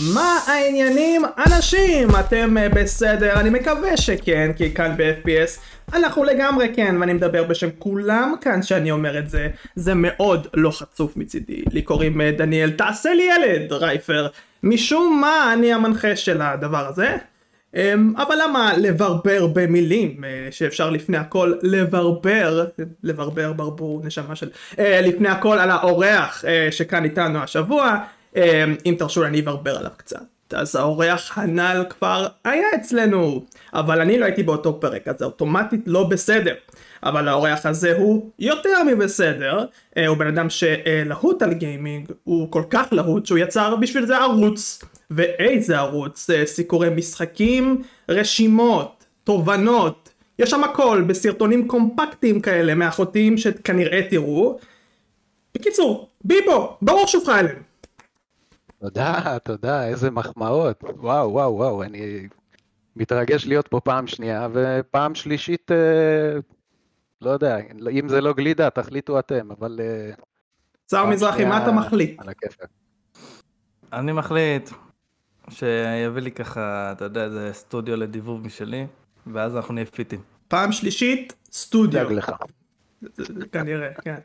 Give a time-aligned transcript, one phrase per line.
[0.00, 2.08] מה העניינים אנשים?
[2.20, 3.40] אתם אה, בסדר?
[3.40, 5.60] אני מקווה שכן, כי כאן ב-FPS
[5.94, 9.48] אנחנו לגמרי כן, ואני מדבר בשם כולם כאן שאני אומר את זה.
[9.76, 11.62] זה מאוד לא חצוף מצידי.
[11.72, 14.28] לי קוראים אה, דניאל, תעשה לי ילד, רייפר.
[14.62, 17.16] משום מה אני המנחה של הדבר הזה.
[17.74, 22.64] אמ, אבל למה לברבר במילים אה, שאפשר לפני הכל לברבר,
[23.02, 27.98] לברבר ברבור נשמה של, לפני הכל על האורח שכאן איתנו השבוע.
[28.36, 28.42] אמ,
[28.86, 30.22] אם תרשו לי אני אברבר עליו קצת.
[30.52, 35.80] אז האורח הנ"ל כבר היה אצלנו, אבל אני לא הייתי באותו פרק, אז זה אוטומטית
[35.86, 36.54] לא בסדר.
[37.02, 39.64] אבל האורח הזה הוא יותר מבסדר,
[39.96, 44.16] אה, הוא בן אדם שלהוט על גיימינג, הוא כל כך להוט שהוא יצר בשביל זה
[44.16, 44.82] ערוץ.
[45.10, 54.00] ואיזה ערוץ, אה, סיקורי משחקים, רשימות, תובנות, יש שם הכל בסרטונים קומפקטיים כאלה מאחותיים שכנראה
[54.10, 54.58] תראו.
[55.54, 57.67] בקיצור, ביבו, ברור שובך אלינו.
[58.80, 60.84] תודה, תודה, איזה מחמאות.
[60.84, 62.28] וואו, וואו, וואו, אני
[62.96, 66.40] מתרגש להיות פה פעם שנייה, ופעם שלישית, אה,
[67.22, 67.56] לא יודע,
[67.90, 69.80] אם זה לא גלידה, תחליטו אתם, אבל...
[69.82, 70.10] אה,
[70.90, 72.20] שר מזרחי, מה אתה מחליט?
[72.20, 72.66] על הכיפק.
[73.92, 74.70] אני מחליט
[75.50, 78.86] שיביא לי ככה, אתה יודע, איזה סטודיו לדיבוב משלי,
[79.26, 80.20] ואז אנחנו נהיה פיטים.
[80.48, 82.04] פעם שלישית, סטודיו.
[82.04, 82.32] דאג לך.
[83.52, 84.18] כנראה, כן.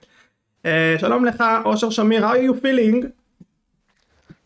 [0.66, 3.23] אה, שלום לך, אושר שמיר, how are you feeling?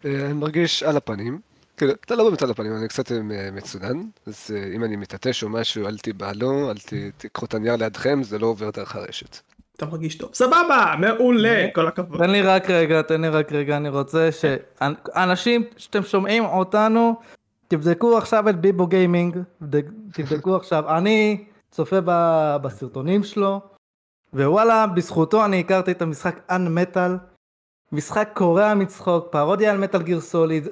[0.07, 1.39] אה, אני מרגיש על הפנים.
[1.77, 3.19] כאילו, אתה לא באמת על הפנים, אני קצת אה,
[3.51, 6.75] מצונן, אז אה, אם אני מתעטש או משהו, אל תיבהלו, אל
[7.17, 9.39] תיקחו את הנייר לידכם, זה לא עובר דרך הרשת.
[9.75, 10.29] אתה מרגיש טוב.
[10.33, 12.19] סבבה, מעולה, כל הכבוד.
[12.19, 17.15] תן לי רק רגע, תן לי רק רגע, אני רוצה שאנשים שאתם שומעים אותנו,
[17.67, 19.37] תבדקו עכשיו את ביבו גיימינג,
[20.13, 21.99] תבדקו עכשיו, אני צופה
[22.61, 23.61] בסרטונים שלו,
[24.33, 27.11] ווואלה, בזכותו אני הכרתי את המשחק אנמטאל.
[27.91, 30.67] משחק קורע מצחוק, פרודיה על מטאל גיר סוליד,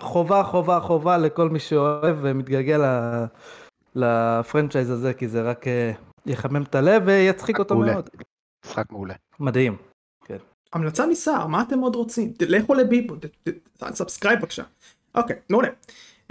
[0.00, 2.78] חובה חובה חובה לכל מי שאוהב ומתגעגע
[3.94, 5.92] לפרנצ'ייז הזה, כי זה רק אה,
[6.26, 7.92] יחמם את הלב ויצחיק אותו מעולה.
[7.92, 8.08] מאוד.
[8.66, 9.14] משחק מעולה.
[9.40, 9.76] מדהים.
[10.24, 10.36] כן.
[10.72, 12.32] המלצה משר, מה אתם עוד רוצים?
[12.40, 13.14] לכו לביפו,
[13.94, 14.62] subscribe בבקשה.
[15.14, 15.68] אוקיי, מעולה.
[16.28, 16.30] אה,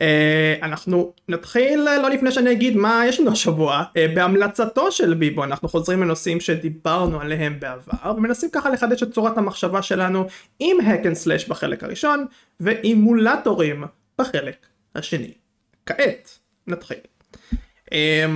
[0.62, 5.44] אנחנו נתחיל אה, לא לפני שאני אגיד מה יש לנו השבוע אה, בהמלצתו של ביבו
[5.44, 10.28] אנחנו חוזרים לנושאים שדיברנו עליהם בעבר ומנסים ככה לחדש את צורת המחשבה שלנו
[10.60, 12.26] עם hack and slash בחלק הראשון
[12.60, 13.84] ואימולטורים
[14.20, 14.56] בחלק
[14.96, 15.32] השני.
[15.86, 16.98] כעת נתחיל.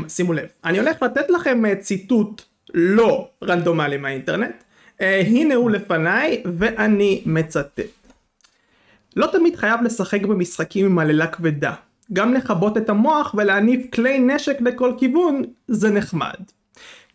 [0.08, 2.42] שימו לב אני הולך לתת לכם ציטוט
[2.74, 4.64] לא רנדומלי מהאינטרנט
[5.00, 7.80] הנה הוא לפניי ואני מצטט
[9.16, 11.74] לא תמיד חייב לשחק במשחקים עם עלילה כבדה.
[12.14, 16.36] גם לכבות את המוח ולהניף כלי נשק לכל כיוון זה נחמד.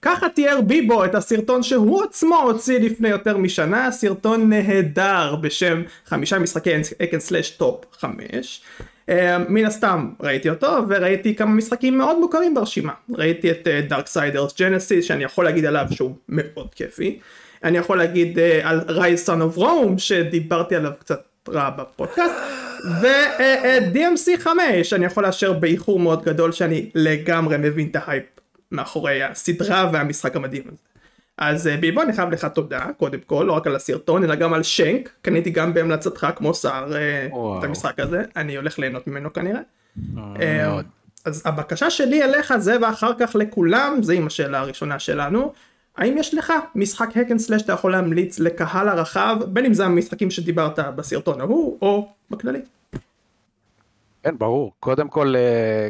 [0.02, 6.38] ככה תיאר ביבו את הסרטון שהוא עצמו הוציא לפני יותר משנה, סרטון נהדר בשם חמישה
[6.38, 6.70] משחקי
[7.02, 8.62] hack and slash top חמש.
[9.10, 9.10] Uh,
[9.48, 15.24] מן הסתם ראיתי אותו וראיתי כמה משחקים מאוד מוכרים ברשימה ראיתי את Darksiders Genesis שאני
[15.24, 17.18] יכול להגיד עליו שהוא מאוד כיפי
[17.64, 22.34] אני יכול להגיד uh, על Ryse Son of Rome שדיברתי עליו קצת בפודקאסט
[23.02, 28.24] ו-DMC 5 אני יכול לאשר באיחור מאוד גדול שאני לגמרי מבין את ההייפ
[28.72, 30.76] מאחורי הסדרה והמשחק המדהים הזה.
[31.38, 34.54] אז אה, ביבו אני חייב לך תודה קודם כל לא רק על הסרטון אלא גם
[34.54, 35.10] על Shank.
[35.22, 37.26] קניתי גם בהמלצתך כמו שר אה,
[37.58, 38.22] את המשחק הזה.
[38.36, 39.60] אני הולך ליהנות ממנו כנראה.
[40.40, 40.80] אה,
[41.24, 45.52] אז הבקשה שלי אליך זה ואחר כך לכולם זה עם השאלה הראשונה שלנו
[45.96, 49.84] האם יש לך משחק hack and slash שאתה יכול להמליץ לקהל הרחב בין אם זה
[49.84, 52.60] המשחקים שדיברת בסרטון ההוא או בכללי?
[54.22, 55.88] כן ברור קודם כל אה,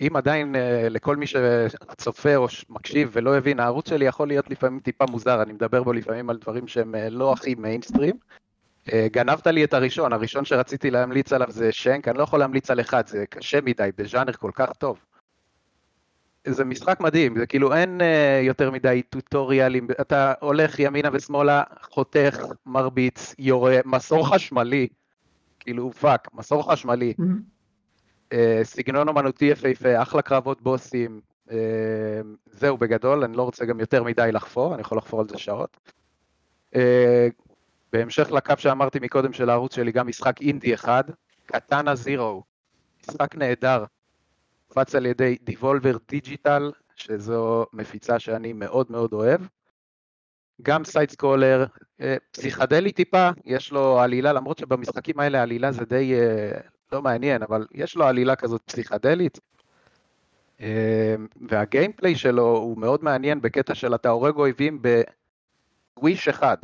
[0.00, 4.80] אם עדיין אה, לכל מי שצופה או מקשיב ולא הבין הערוץ שלי יכול להיות לפעמים
[4.80, 8.14] טיפה מוזר אני מדבר בו לפעמים על דברים שהם אה, לא הכי מיינסטרים.
[9.06, 12.80] גנבת לי את הראשון הראשון שרציתי להמליץ עליו זה שנק אני לא יכול להמליץ על
[12.80, 14.98] אחד זה קשה מדי בז'אנר כל כך טוב.
[16.46, 18.04] זה משחק מדהים, זה כאילו אין uh,
[18.46, 24.88] יותר מדי טוטוריאלים, אתה הולך ימינה ושמאלה, חותך, מרביץ, יורה, מסור חשמלי,
[25.60, 28.30] כאילו fuck, מסור חשמלי, mm-hmm.
[28.30, 31.52] uh, סגנון אמנותי יפהפה, אחלה קרבות בוסים, uh,
[32.50, 35.76] זהו בגדול, אני לא רוצה גם יותר מדי לחפור, אני יכול לחפור על זה שעות.
[37.92, 41.04] בהמשך לקו שאמרתי מקודם של הערוץ שלי, גם משחק אינדי אחד,
[41.46, 42.42] קטנה זירו,
[43.00, 43.84] משחק נהדר.
[44.74, 46.62] הופץ על ידי Devolver Digital,
[46.96, 49.40] שזו מפיצה שאני מאוד מאוד אוהב.
[50.62, 51.66] גם סייד סקולר,
[52.00, 56.60] אה, פסיכדלי טיפה, יש לו עלילה, למרות שבמשחקים האלה העלילה זה די אה,
[56.92, 59.40] לא מעניין, אבל יש לו עלילה כזאת פסיכדלית.
[60.60, 61.14] אה,
[61.48, 64.82] והגיימפליי שלו הוא מאוד מעניין בקטע של אתה הורג אויבים
[65.96, 66.56] בוויש אחד.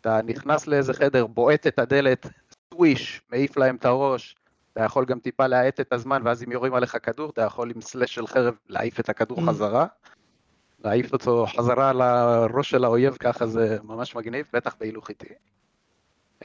[0.00, 2.26] אתה נכנס לאיזה חדר, בועט את הדלת,
[2.68, 4.36] טוויש, מעיף להם את הראש,
[4.78, 7.80] אתה יכול גם טיפה להאט את הזמן, ואז אם יורים עליך כדור, אתה יכול עם
[7.80, 9.42] slash של חרב להעיף את הכדור Mm.
[9.46, 9.86] חזרה.
[10.84, 15.28] להעיף אותו חזרה לראש של האויב, ככה זה ממש מגניב, בטח בהילוך איטי.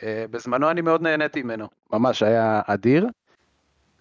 [0.03, 3.07] אה, בזמנו אני מאוד נהניתי ממנו, ממש היה אדיר.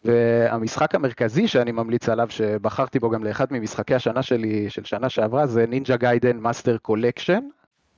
[0.04, 5.46] והמשחק המרכזי שאני ממליץ עליו, שבחרתי בו גם לאחד ממשחקי השנה שלי, של שנה שעברה,
[5.46, 7.48] זה Ninja Gaiden Master Collection,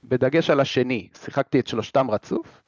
[0.04, 1.08] בדגש על השני.
[1.24, 2.62] שיחקתי את שלושתם רצוף.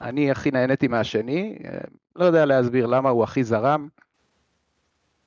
[0.00, 1.78] אני הכי נהניתי מהשני, אה,
[2.16, 3.88] לא יודע להסביר למה הוא הכי זרם,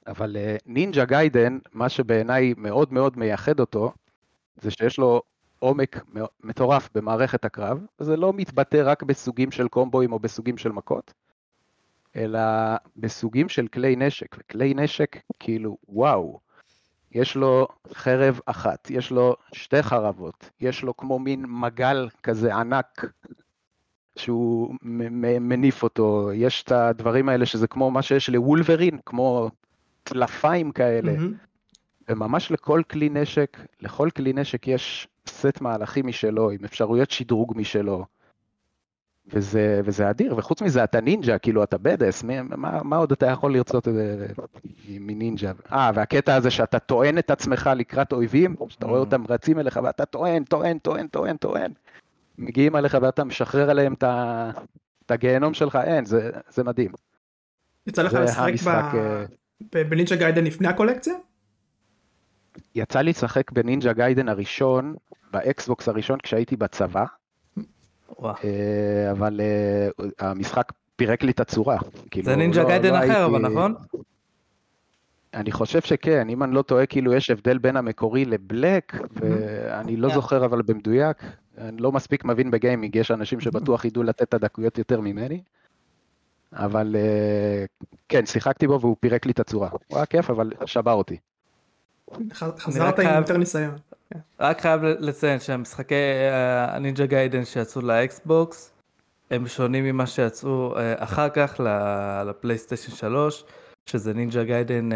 [0.08, 3.92] אבל אה, נינג'ה גיידן, מה שבעיניי מאוד מאוד מייחד אותו,
[4.62, 5.22] זה שיש לו
[5.60, 6.04] עומק
[6.44, 11.14] מטורף במערכת הקרב, וזה לא מתבטא רק בסוגים של קומבואים או בסוגים של מכות,
[12.16, 12.40] אלא
[12.96, 16.40] בסוגים של כלי נשק, וכלי נשק, כאילו, וואו,
[17.12, 23.06] יש לו חרב אחת, יש לו שתי חרבות, יש לו כמו מין מגל כזה ענק,
[24.18, 24.76] שהוא
[25.40, 29.50] מניף אותו, יש את הדברים האלה שזה כמו מה שיש לוולברין, כמו
[30.04, 31.34] טלפיים כאלה, מהמם.
[32.10, 38.06] וממש לכל כלי נשק, לכל כלי נשק יש סט מהלכים משלו, עם אפשרויות שדרוג משלו.
[39.34, 43.54] וזה, וזה אדיר, וחוץ מזה אתה נינג'ה, כאילו אתה בדס, מה, מה עוד אתה יכול
[43.54, 43.94] לרצות אה,
[45.00, 45.52] מנינג'ה?
[45.72, 50.06] אה, והקטע הזה שאתה טוען את עצמך לקראת אויבים, שאתה רואה אותם רצים אליך ואתה
[50.06, 51.72] טוען, טוען, טוען, טוען, טוען.
[52.38, 56.92] מגיעים אליך ואתה משחרר עליהם את הגיהנום שלך, אין, זה, זה מדהים.
[57.88, 58.72] יצא לך לשחק
[59.76, 61.14] אה, ב Ninja Gaiden לפני הקולקציה?
[62.76, 64.96] יצא לי לשחק ב Ninja Gaiden הראשון,
[65.32, 67.06] באקסבוקס הראשון כשהייתי בצבא.
[68.24, 69.90] אה, אבל אה,
[70.20, 71.78] המשחק פירק לי את הצורה.
[72.12, 73.76] כאילו, זה נינג'ה לא- Gaiden לא אחר, אבל נכון?
[75.34, 79.98] אני חושב שכן, אם אני לא טועה, כאילו יש הבדל בין המקורי ל Black, ואני
[79.98, 80.10] לא.
[80.10, 81.18] זוכר אבל במדויק,
[81.58, 85.42] אני לא מספיק מבין בגיימינג, יש אנשים שבטוח ידעו לתת את הדקויות יותר ממני,
[86.54, 87.66] אבל אה,
[88.10, 89.70] כן, שיחקתי בו והוא פירק לי את הצורה.
[89.88, 91.18] הוא היה כיף, אבל שבר אותי.
[92.40, 93.76] חזרת עם יותר ניסיון.
[94.40, 98.72] רק חייב לציין שהמשחקי אה, ה Ninja Gaiden שיצאו לאקסבוקס
[99.32, 103.44] הם שונים ממה שיצאו אה, אחר כך ל- לפלייסטיישן 3
[103.86, 104.90] שזה Ninja Gaiden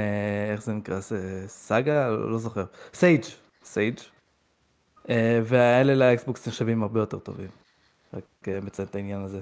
[0.51, 0.99] איך זה נקרא
[1.47, 3.23] סאגה לא זוכר Sigma
[3.63, 3.99] Sigma
[5.43, 7.47] והאלה לאקסבוקס נחשבים הרבה יותר טובים.
[8.13, 9.39] רק אה, מציין את העניין הזה.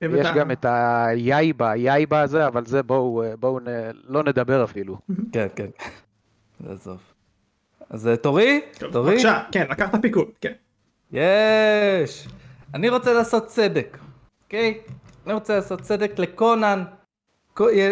[0.00, 3.64] יש גם את ה Yaiba, ה Yaiba הזה, אבל זה בואו אה, בואו נ-
[4.04, 4.98] לא נדבר אפילו.
[5.32, 5.66] כן כן.
[6.70, 6.98] עזוב.
[7.90, 8.60] אז אה, תורי?
[8.92, 9.12] תורי?
[9.12, 10.52] בבקשה, כן, לקחת פיקוד, כן.
[11.12, 12.28] יש!
[12.74, 13.98] אני רוצה לעשות צדק,
[14.44, 14.80] אוקיי?
[15.26, 16.84] אני רוצה לעשות צדק לקונן.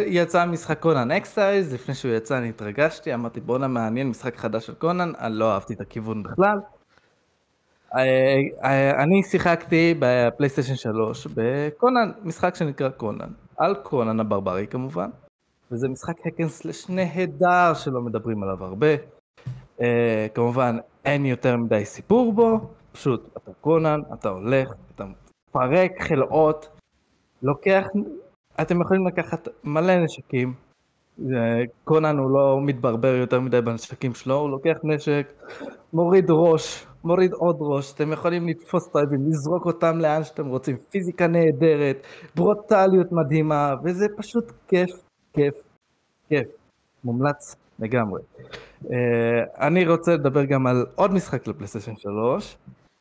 [0.07, 4.75] יצא משחק Conan Exiles, לפני שהוא יצא אני התרגשתי, אמרתי בואנה מעניין משחק חדש של
[4.75, 6.59] קונן, אני לא אהבתי את הכיוון בכלל.
[7.95, 8.01] אה,
[8.65, 15.11] אה, אני שיחקתי בפלייסטיישן 3 בקונן, משחק שנקרא קונן, על קונן הברברי כמובן,
[15.71, 18.95] וזה משחק hack and slash נהדר שלא מדברים עליו הרבה.
[19.81, 22.61] אה, כמובן אין יותר מדי סיפור בו,
[22.93, 25.05] פשוט אתה קונן, אתה הולך, אתה
[25.51, 26.69] מפרק חלאות,
[27.43, 27.87] לוקח,
[28.61, 30.55] אתם יכולים לקחת מלא נשקים,
[31.85, 35.33] קונן הוא לא מתברבר יותר מדי בנשקים שלו, הוא לוקח נשק,
[35.93, 38.97] מוריד ראש, מוריד עוד ראש, אתם יכולים לתפוס את
[39.29, 44.91] לזרוק אותם לאן שאתם רוצים, פיזיקה נהדרת, ברוטליות מדהימה, וזה פשוט כיף,
[45.33, 45.55] כיף,
[46.29, 46.49] כיף,
[47.05, 48.23] מומלץ לגמרי.
[48.85, 48.89] Uh,
[49.61, 52.57] אני רוצה לדבר גם על עוד משחק לפלייסטיישן 3,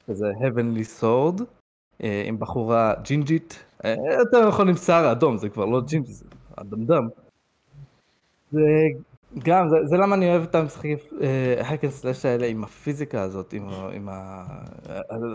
[0.07, 3.87] שזה Heavenly Sword, uh, עם בחורה ג'ינג'ית, uh,
[4.19, 6.25] יותר נכון עם שיער אדום, זה כבר לא ג'ינג'י, זה
[6.55, 7.07] אדמדם.
[8.51, 8.61] זה
[9.43, 10.97] גם, זה, זה למה אני אוהב את המשחקים
[11.59, 14.43] האקן סלאש האלה עם הפיזיקה הזאת, עם, עם ה...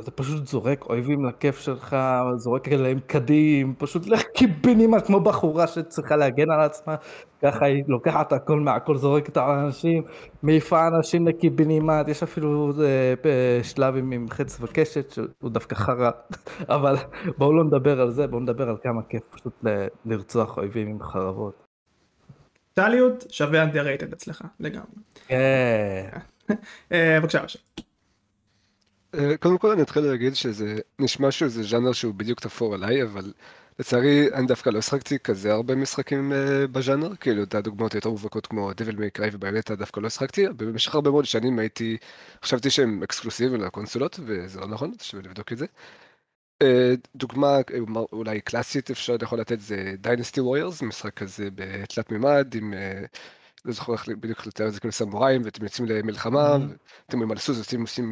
[0.00, 1.96] אתה פשוט זורק אויבים לכיף שלך,
[2.36, 6.94] זורק אליהם קדים, פשוט לך קיבינימה כמו בחורה שצריכה להגן על עצמה,
[7.42, 10.02] ככה היא לוקחת הכל מהכל, זורקת על אנשים,
[10.42, 16.10] מעיפה אנשים לקיבינימט, יש אפילו אה, שלב עם, חץ וקשת שהוא דווקא חרא,
[16.68, 16.96] אבל
[17.38, 19.64] בואו לא נדבר על זה, בואו נדבר על כמה כיף פשוט
[20.04, 21.69] לרצוח אויבים עם חרבות.
[22.74, 24.86] טליות שווה underrated אצלך, לגמרי.
[25.28, 25.36] כן.
[26.92, 27.58] אה, בבקשה, בבקשה.
[29.14, 33.32] אה, קודם כל אני אתחיל להגיד שזה נשמע שזה ז'אנר שהוא בדיוק תפור עליי, אבל
[33.78, 38.46] לצערי אני דווקא לא השחקתי כזה הרבה משחקים אה, בז'אנר, כאילו את הדוגמאות היותר מובהקות
[38.46, 41.96] כמו דביל מיי קריי ובאמת דווקא לא השחקתי, במשך הרבה מאוד שנים הייתי,
[42.44, 45.66] חשבתי שהם אקסקלוסיביים לקונסולות וזה לא נכון, שווה לבדוק את זה.
[46.62, 47.78] אה, דוגמה אה,
[48.12, 53.02] אולי קלאסית אפשר יכול לתת זה דיינסטי ווריורס, משחק כזה בתלת מימד עם, אה,
[53.64, 56.56] לא זוכר איך בדיוק לתאר את זה כאילו סמוראים ואתם יוצאים למלחמה,
[57.08, 58.10] אתם על סוס עושים עושים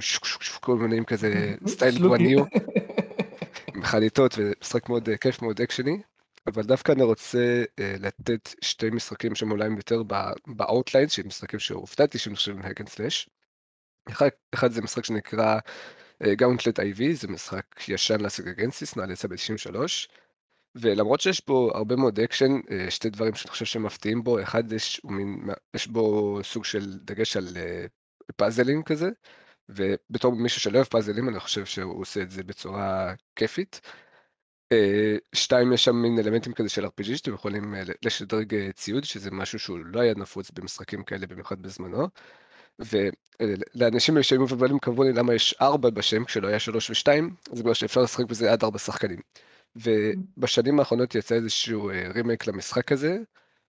[0.60, 1.98] כל מיני כזה סטייל.
[1.98, 2.44] גואניו.
[3.82, 5.98] חניתות ומשחק מאוד כיף, מאוד אקשני,
[6.46, 10.02] אבל דווקא אני רוצה לתת שתי משחקים שהם אולי יותר
[10.46, 13.28] ב outline, של משחקים שהופתעתי שהם נחשבים hack and slash.
[14.08, 15.58] אחד, אחד זה משחק שנקרא
[16.22, 19.76] Gauntlet uh, IV, זה משחק ישן ל Sega Genesis, נעל יצא ב-93,
[20.74, 24.72] ולמרות שיש בו הרבה מאוד אקשן, uh, שתי דברים שאני חושב שהם מפתיעים בו, אחד
[24.72, 29.08] יש, מין, יש בו סוג של דגש על uh, פאזלים כזה,
[29.68, 33.80] ובתור מישהו שלא אוהב פאזלים, אני חושב שהוא עושה את זה בצורה כיפית.
[34.72, 39.04] אה, שתיים, יש שם מין אלמנטים כזה של RPG שאתם יכולים אה, לשדרג אה, ציוד,
[39.04, 42.08] שזה משהו שהוא לא היה נפוץ במשחקים כאלה, במיוחד בזמנו.
[42.78, 48.02] ולאנשים מבלבלים קבעו לי למה יש ארבע בשם, כשלא היה שלוש ושתיים, זה בגלל שאפשר
[48.02, 49.20] לשחק בזה עד ארבע שחקנים.
[49.76, 53.18] ובשנים האחרונות יצא איזשהו רימייק למשחק הזה,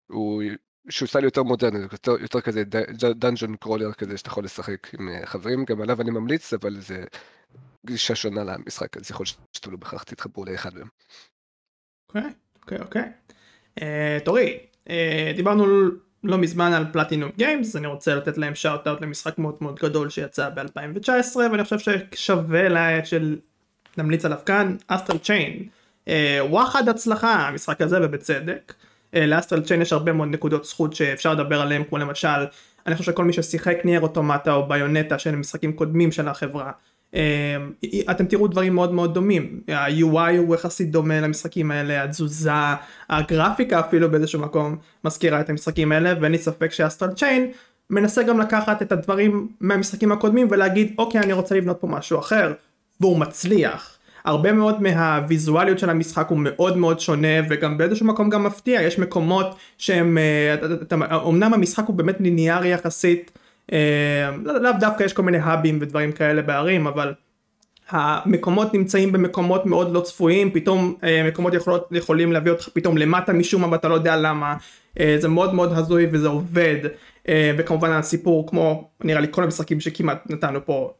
[0.08, 0.44] הוא
[0.90, 2.64] שהוא סטייל יותר מודרני, יותר, יותר כזה
[3.16, 7.04] dungeon crawler כזה שאתה יכול לשחק עם אה, חברים, גם עליו אני ממליץ, אבל זה
[7.86, 10.88] גישה שונה למשחק, אז יכול שתלוי בכך תתחברו לאחד מהם.
[12.10, 13.12] אוקיי, אוקיי, אוקיי.
[13.82, 15.66] אה, תורי, אה, דיברנו
[16.24, 20.10] לא מזמן על Platinum Games, אני רוצה לתת להם shout out למשחק מאוד מאוד גדול
[20.10, 23.38] שיצא ב-2019, ואני חושב ששווה לה, של...
[23.98, 25.68] נמליץ עליו כאן, Astral Chain.
[26.40, 28.74] וואחד הצלחה המשחק הזה ובצדק.
[29.16, 32.46] אה, לאסטרל צ'יין יש הרבה מאוד נקודות זכות שאפשר לדבר עליהם כמו למשל
[32.88, 36.72] אני חושב שכל מי ששיחק נייר אוטומטה או ביונטה של משחקים קודמים של החברה אה,
[38.12, 39.62] אתם תראו דברים מאוד מאוד דומים.
[39.68, 42.52] ה-UI הוא יחסית דומה למשחקים האלה התזוזה
[43.10, 47.52] הגרפיקה אפילו באיזשהו מקום מזכירה את המשחקים האלה ואין לי ספק שאסטרל צ'יין
[47.90, 52.54] מנסה גם לקחת את הדברים מהמשחקים הקודמים ולהגיד אוקיי אני רוצה לבנות פה משהו אחר.
[53.02, 53.96] והוא מצליח.
[54.26, 58.82] הרבה מאוד מהוויזואליות של המשחק הוא מאוד מאוד שונה וגם באיזשהו מקום גם מפתיע.
[58.82, 60.56] יש מקומות שהם אה,
[61.28, 63.39] אמנם המשחק הוא באמת ליניארי יחסית
[64.44, 67.14] לאו לא דווקא יש כל מיני האבים ודברים כאלה בערים אבל
[67.90, 73.34] המקומות נמצאים במקומות מאוד לא צפויים פתאום אה, מקומות יכולות, יכולים להביא אותך פתאום למטה
[73.34, 74.56] משום מה ואתה לא יודע למה.
[75.20, 76.78] זה מאוד מאוד הזוי וזה עובד.
[77.58, 80.94] וכמובן הסיפור כמו נראה לי כל המשחקים שכמעט נתנו פה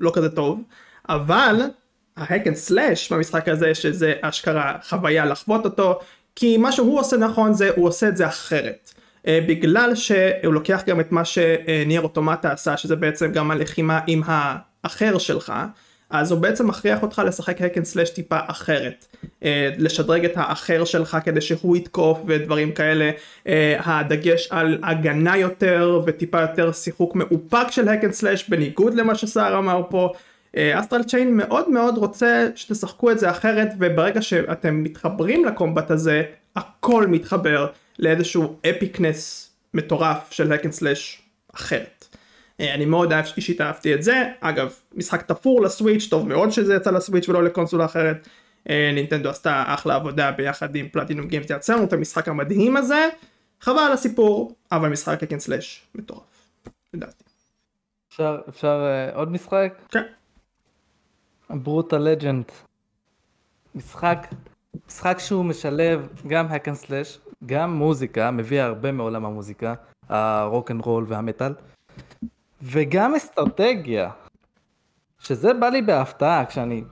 [0.00, 0.62] לא כזה טוב.
[1.08, 1.60] אבל
[2.16, 5.98] ה hack and slash במשחק הזה שזה אשכרה חוויה לחוות אותו
[6.36, 8.94] כי מה שהוא עושה נכון זה הוא עושה את זה אחרת
[9.28, 14.22] בגלל שהוא לוקח גם את מה ש Nier Automata עשה שזה בעצם גם הלחימה עם
[14.26, 15.52] האחר שלך
[16.10, 19.06] אז הוא בעצם מכריח אותך לשחק hack and slash טיפה אחרת.
[19.24, 19.46] uh,
[19.78, 23.10] לשדרג את האחר שלך כדי שהוא יתקוף ודברים כאלה.
[23.44, 29.14] uh, הדגש על הגנה יותר וטיפה יותר שיחוק מאופק של hack and slash בניגוד למה
[29.14, 30.12] שסער אמר פה.
[30.74, 36.22] אסטרל צ'יין מאוד מאוד רוצה שתשחקו את זה אחרת וברגע שאתם מתחברים לקומבט הזה
[36.56, 37.66] הכל מתחבר
[37.98, 41.22] לאיזשהו אפיקנס מטורף של הקן סלאש
[41.54, 42.08] אחרת.
[42.60, 46.90] אה, אני מאוד אישית אהבתי את זה אגב משחק תפור לסוויץ' טוב מאוד שזה יצא
[46.90, 48.28] לסוויץ' ולא לקונסולה אחרת.
[48.70, 53.08] אה, נינטנדו עשתה אחלה עבודה ביחד עם פלטינום גיימס תייצר לנו את המשחק המדהים הזה
[53.60, 56.48] חבל על הסיפור אבל משחק הקן סלאש מטורף.
[56.94, 57.24] לדעתי.
[58.08, 59.74] אפשר אפשר uh, עוד משחק?
[59.88, 60.02] כן.
[61.50, 62.44] Brutal Legend.
[63.74, 64.26] משחק,
[64.88, 69.74] משחק שהוא משלב גם hack and slash, גם מוזיקה, מביא הרבה מעולם המוזיקה,
[70.08, 71.54] הרוק אנד רול והמטאל,
[72.62, 74.10] וגם אסטרטגיה,
[75.18, 76.84] שזה בא לי בהפתעה כשאני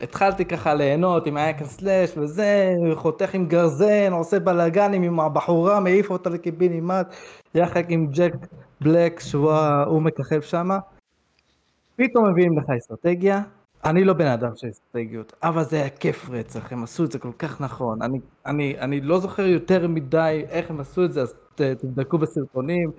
[0.00, 5.80] התחלתי ככה ליהנות עם hack and slash וזה, חותך עם גרזן, עושה בלאגנים עם הבחורה,
[5.80, 7.14] מעיף אותה לקיבינימט,
[7.54, 8.32] יחד עם ג'ק
[8.80, 10.78] בלק שהוא מככב שמה.
[11.96, 13.42] פתאום מביאים לך אסטרטגיה,
[13.84, 17.18] אני לא בן אדם של אסטרטגיות, אבל זה היה כיף רצח, הם עשו את זה
[17.18, 18.02] כל כך נכון.
[18.02, 22.18] אני, אני, אני לא זוכר יותר מדי איך הם עשו את זה, אז ת, תבדקו
[22.18, 22.90] בסרטונים,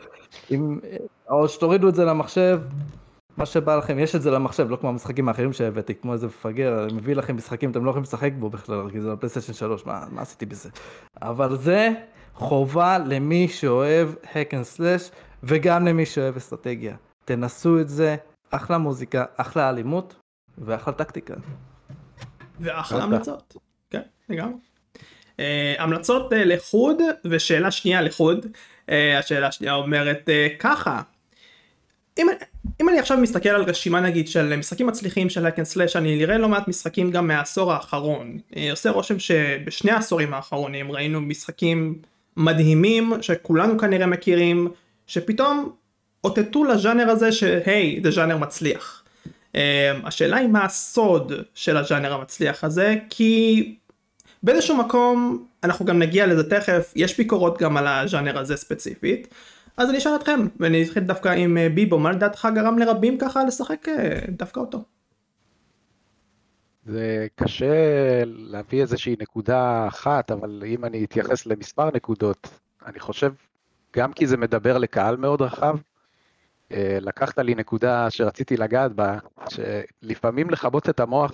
[0.52, 0.80] אם,
[1.30, 2.62] או שתורידו את זה למחשב,
[3.38, 6.84] מה שבא לכם, יש את זה למחשב, לא כמו המשחקים האחרים שהבאתי, כמו איזה מפגר,
[6.84, 10.06] אני מביא לכם משחקים, אתם לא יכולים לשחק בו בכלל, כי זה בפלייסטיישן 3, מה,
[10.12, 10.70] מה עשיתי בזה?
[11.22, 11.90] אבל זה
[12.34, 16.96] חובה למי שאוהב hack and slash, וגם למי שאוהב אסטרטגיה.
[17.26, 18.16] תנסו את זה,
[18.52, 20.16] אחלה מוזיקה, אחלה אלימות,
[20.58, 21.34] ואחלה טקטיקה.
[22.60, 23.56] ואחלה המלצות.
[23.90, 24.58] כן, לגמרי.
[25.38, 25.42] Uh,
[25.78, 28.46] המלצות uh, לחוד ושאלה שנייה לחוד.
[28.46, 31.02] Uh, השאלה השנייה אומרת uh, ככה.
[32.18, 32.28] אם,
[32.82, 36.38] אם אני עכשיו מסתכל על רשימה נגיד של משחקים מצליחים של הקן סלאש אני נראה
[36.38, 38.38] לא מעט משחקים גם מהעשור האחרון.
[38.52, 42.02] Uh, עושה רושם שבשני העשורים האחרונים ראינו משחקים
[42.38, 44.68] מדהימים שכולנו כנראה מכירים
[45.08, 45.76] שפתאום
[46.24, 49.05] אותתו לז'אנר הזה שהי זה ז'אנר מצליח.
[49.56, 53.76] אמ, השאלה היא מה הסוד של הז'אנר המצליח הזה כי
[54.44, 59.28] באיזשהו מקום אנחנו גם נגיע לזה תכף יש ביקורות גם על הז'אנר הזה ספציפית
[59.78, 63.44] אז אני אשאל אתכם ואני אתחיל דווקא עם אה, ביבו מה לדעתך גרם לרבים ככה
[63.44, 64.84] לשחק אה, דווקא אותו.
[66.86, 67.74] זה קשה
[68.26, 72.48] להביא איזושהי נקודה אחת, אבל אם אני אתייחס למספר נקודות,
[72.86, 73.34] אני חושב,
[73.96, 75.76] גם כי זה מדבר לקהל מאוד רחב,
[76.72, 79.18] לקחת לי נקודה שרציתי לגעת בה,
[79.50, 81.32] שלפעמים לכבות את המוח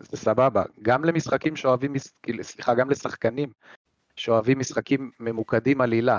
[0.00, 3.48] זה סבבה, גם למשחקים שאוהבים, כאילו, סליחה, גם לשחקנים
[4.16, 6.18] שאוהבים משחקים ממוקדים עלילה.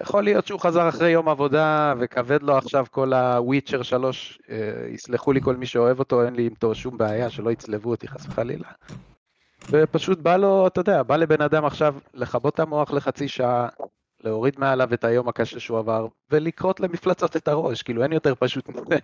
[0.00, 4.56] יכול להיות שהוא חזר אחרי יום עבודה וכבד לו עכשיו כל הוויצ'ר 3, אה,
[4.88, 8.26] יסלחו לי כל מי שאוהב אותו, אין לי איתו שום בעיה, שלא יצלבו אותי חס
[8.26, 8.68] וחלילה.
[9.70, 13.68] ופשוט בא לו, אתה יודע, בא לבן אדם עכשיו לכבות את המוח לחצי שעה,
[14.24, 18.68] להוריד מעליו את היום הקשה שהוא עבר, ולקרות למפלצות את הראש, כאילו אין יותר פשוט
[18.68, 18.96] מזה.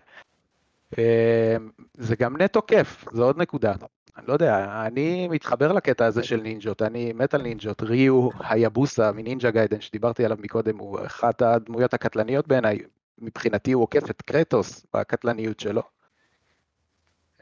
[0.98, 1.56] אה,
[1.94, 3.74] זה גם נטו כיף, זו עוד נקודה.
[4.16, 7.82] אני לא יודע, אני מתחבר לקטע הזה של נינג'ות, אני מת על נינג'ות.
[7.82, 12.78] ריו היבוסה מנינג'ה גיידן שדיברתי עליו מקודם, הוא אחת הדמויות הקטלניות בעיניי.
[13.18, 15.82] מבחינתי הוא עוקף את קרטוס בקטלניות שלו.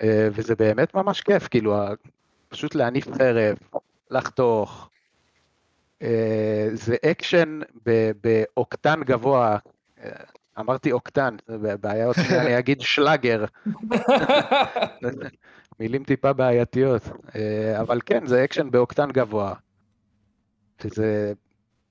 [0.02, 1.76] אה, וזה באמת ממש כיף, כאילו,
[2.48, 3.56] פשוט להניף חרב,
[4.10, 4.90] לחתוך.
[6.02, 7.61] אה, זה אקשן
[8.23, 9.59] באוקטן גבוה,
[10.04, 10.11] אה,
[10.59, 13.44] אמרתי אוקטן, זה בעיה אותי, אני אגיד שלאגר.
[15.80, 17.02] מילים טיפה בעייתיות,
[17.37, 19.54] אה, אבל כן, זה אקשן באוקטן גבוה.
[20.85, 21.32] וזה,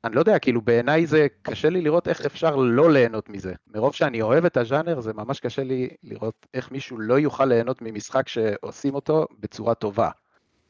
[0.04, 3.54] אני לא יודע, כאילו בעיניי זה קשה לי לראות איך אפשר לא ליהנות מזה.
[3.68, 7.82] מרוב שאני אוהב את הז'אנר, זה ממש קשה לי לראות איך מישהו לא יוכל ליהנות
[7.82, 10.10] ממשחק שעושים אותו בצורה טובה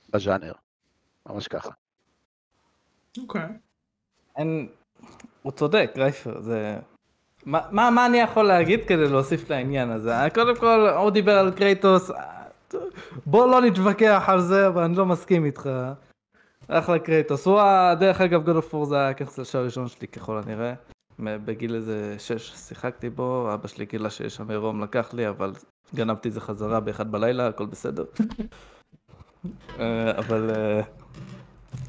[0.10, 0.51] בז'אנר.
[1.29, 1.69] ממש ככה.
[3.17, 3.47] אוקיי.
[4.37, 4.67] אין...
[5.41, 6.79] הוא צודק, רייפר, זה...
[7.45, 10.13] מה, מה, מה אני יכול להגיד כדי להוסיף לעניין הזה?
[10.33, 12.11] קודם כל, הוא דיבר על קרייטוס,
[13.25, 15.69] בוא לא נתווכח על זה, אבל אני לא מסכים איתך.
[16.67, 17.45] אחלה קרייטוס.
[17.45, 17.61] הוא,
[17.99, 20.73] דרך אגב, God of War זה היה הכנסל הראשון שלי ככל הנראה.
[21.19, 25.53] בגיל איזה 6 שיחקתי בו, אבא שלי גילה שיש שם עירום לקח לי, אבל
[25.95, 28.05] גנבתי את זה חזרה באחד בלילה, הכל בסדר.
[29.79, 30.49] אה, אבל...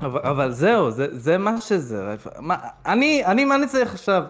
[0.02, 2.14] אה, אבל, אבל זהו, זה, זה מה שזה.
[2.38, 4.24] מה, אני, אני, מה אני צריך עכשיו?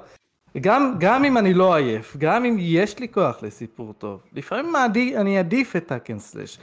[0.61, 5.17] גם, גם אם אני לא עייף, גם אם יש לי כוח לסיפור טוב, לפעמים מעדי,
[5.17, 6.59] אני אעדיף את האקנסלש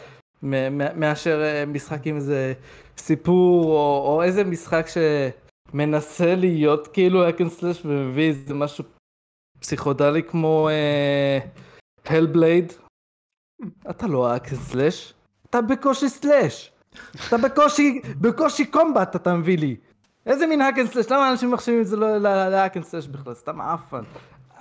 [0.95, 2.53] מאשר אה, משחק עם איזה
[2.97, 4.85] סיפור או, או איזה משחק
[5.73, 8.83] שמנסה להיות כאילו hack and slash ומביא איזה משהו
[9.59, 10.69] פסיכודלי כמו
[12.05, 12.71] Hellblade.
[12.71, 12.89] Uh,
[13.89, 15.13] אתה לא hack and slash,
[15.49, 16.71] אתה בקושי slash.
[17.27, 19.75] אתה בקושי, בקושי combat אתה מביא לי.
[20.25, 21.11] איזה מין hack and slash?
[21.11, 22.17] למה אנשים מחשיבים את זה לא
[22.49, 23.33] ל hack and slash בכלל?
[23.33, 24.03] סתם עפן.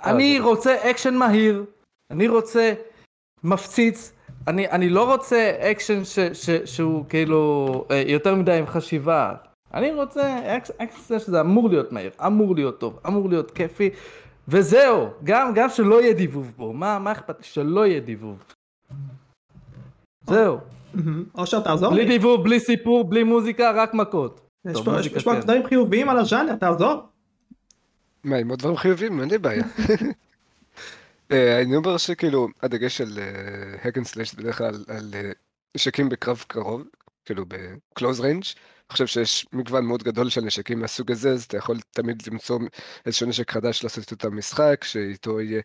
[0.03, 1.65] אני רוצה אקשן מהיר,
[2.11, 2.73] אני רוצה
[3.43, 4.11] מפציץ,
[4.47, 9.33] אני, אני לא רוצה אקשן ש, ש, שהוא כאילו אה, יותר מדי עם חשיבה.
[9.73, 10.39] אני רוצה
[10.77, 13.89] אקשן שזה אמור להיות מהיר, אמור להיות טוב, אמור להיות כיפי,
[14.47, 17.43] וזהו, גם, גם שלא יהיה דיבוב בו, מה, מה אכפת?
[17.43, 18.43] שלא יהיה דיבוב.
[20.27, 20.57] זהו.
[21.35, 22.05] אושר תעזור לי.
[22.05, 24.41] בלי דיבוב, בלי סיפור, בלי מוזיקה, רק מכות.
[25.15, 27.01] יש פה דברים חיוביים על הז'אנר, תעזור.
[28.23, 29.21] מה, עם עוד דברים חיוביים?
[29.21, 29.63] אין לי בעיה.
[31.31, 33.19] אה, אני אומר שכאילו, הדגש של
[33.83, 35.31] ה hack and slash בדרך כלל על אה,
[35.75, 36.83] נשקים בקרב קרוב,
[37.25, 38.43] כאילו ב close range.
[38.91, 42.59] חושב שיש מגוון מאוד גדול של נשקים מהסוג הזה, אז אתה יכול תמיד למצוא
[43.05, 45.61] איזשהו נשק חדש לעשות את המשחק, שאיתו יהיה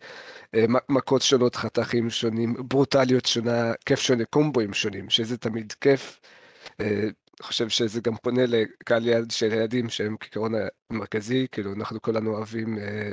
[0.55, 6.21] אה, מכות שונות, חתכים שונים, ברוטליות שונה, כיף שונה, קומבואים שונים, שזה תמיד כיף.
[7.41, 10.53] אני חושב שזה גם פונה לקהל יעד של ילדים שהם כעיקרון
[10.91, 13.13] המרכזי, כאילו אנחנו כולנו אוהבים אה,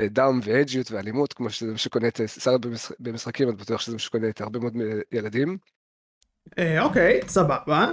[0.00, 2.56] אה, דם ואג'יות ואלימות, כמו שזה מה שקונה את שר
[3.00, 4.74] במשחקים, אני בטוח שזה מה שקונה את הרבה מאוד
[5.12, 5.58] ילדים.
[6.58, 7.90] אה, אוקיי, סבבה.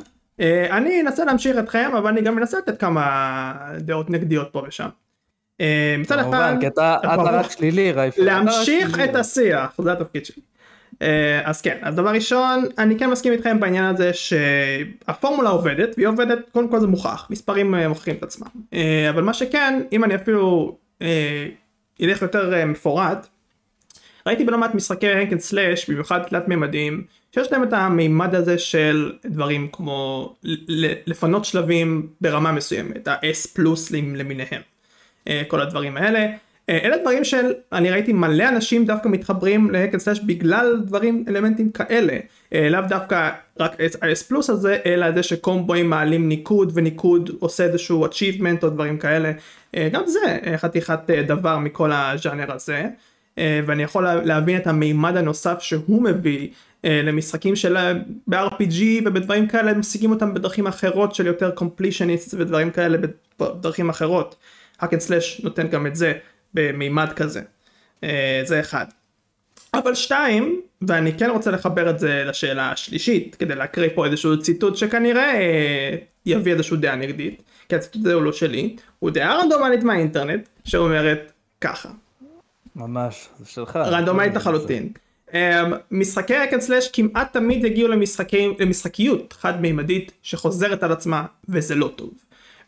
[0.70, 4.90] אני אנסה להמשיך אתכם, אבל אני גם אנסה לתת כמה דעות נגדיות פה ושם.
[6.00, 8.24] מצד אחד, כי אתה רק שלילי, רייפר.
[8.24, 10.42] להמשיך את השיח, זה התפקיד שלי.
[11.02, 16.08] אה, אז כן, אז דבר ראשון, אני כן מסכים איתכם בעניין הזה שהפורמולה עובדת, והיא
[16.08, 18.48] עובדת, קודם כל זה מוכח, מספרים אה, מוכיחים את עצמם.
[18.74, 20.78] אה, אבל מה שכן, אם אני אפילו
[22.00, 23.28] ילך יותר מפורט,
[24.28, 27.04] ראיתי בלא מעט משחקי הנקן סלאש, במיוחד תלת מימדים,
[27.36, 30.34] שיש להם את המימד הזה של דברים כמו
[31.08, 34.62] לפנות שלבים ברמה מסוימת, ה-S פלוס למיניהם,
[35.48, 36.28] כל הדברים האלה.
[36.70, 41.72] אה, אלה דברים של אני ראיתי מלא אנשים דווקא מתחברים להקן סלאש בגלל דברים אלמנטים
[41.72, 42.18] כאלה.
[42.54, 48.06] אה, לאו דווקא רק ה-S פלוס הזה אלא זה שקומבואים מעלים ניקוד וניקוד עושה איזשהו
[48.06, 49.32] achievement או דברים כאלה.
[49.76, 52.86] אה, גם זה חתיכת דבר מכל הז'אנר הזה.
[53.38, 56.48] ואני יכול להבין את המימד הנוסף שהוא מביא
[56.84, 57.78] למשחקים של
[58.28, 62.98] ב-RPG ובדברים כאלה משיגים אותם בדרכים אחרות של יותר completionist ודברים כאלה
[63.40, 64.36] בדרכים אחרות.
[64.80, 66.14] האקן סלאש נותן גם את זה
[66.54, 67.42] במימד כזה.
[68.04, 68.86] אה, זה אחד.
[69.74, 74.76] אבל שתיים, ואני כן רוצה לחבר את זה לשאלה השלישית, כדי להקריא פה איזשהו ציטוט
[74.76, 79.84] שכנראה אה, יביא איזשהו דעה נגדית, כי הציטוט הזה הוא לא שלי, הוא דעה רנדומלית
[79.84, 81.90] מהאינטרנט, שאומרת ככה,
[82.76, 83.76] ממש, זה שלך.
[83.76, 84.90] רנדומלית לחלוטין.
[85.34, 85.36] Um,
[85.92, 91.76] משחקי hack and slash כמעט תמיד יגיעו למשחקי, למשחקיות חד מימדית שחוזרת על עצמה וזה
[91.76, 92.10] לא טוב.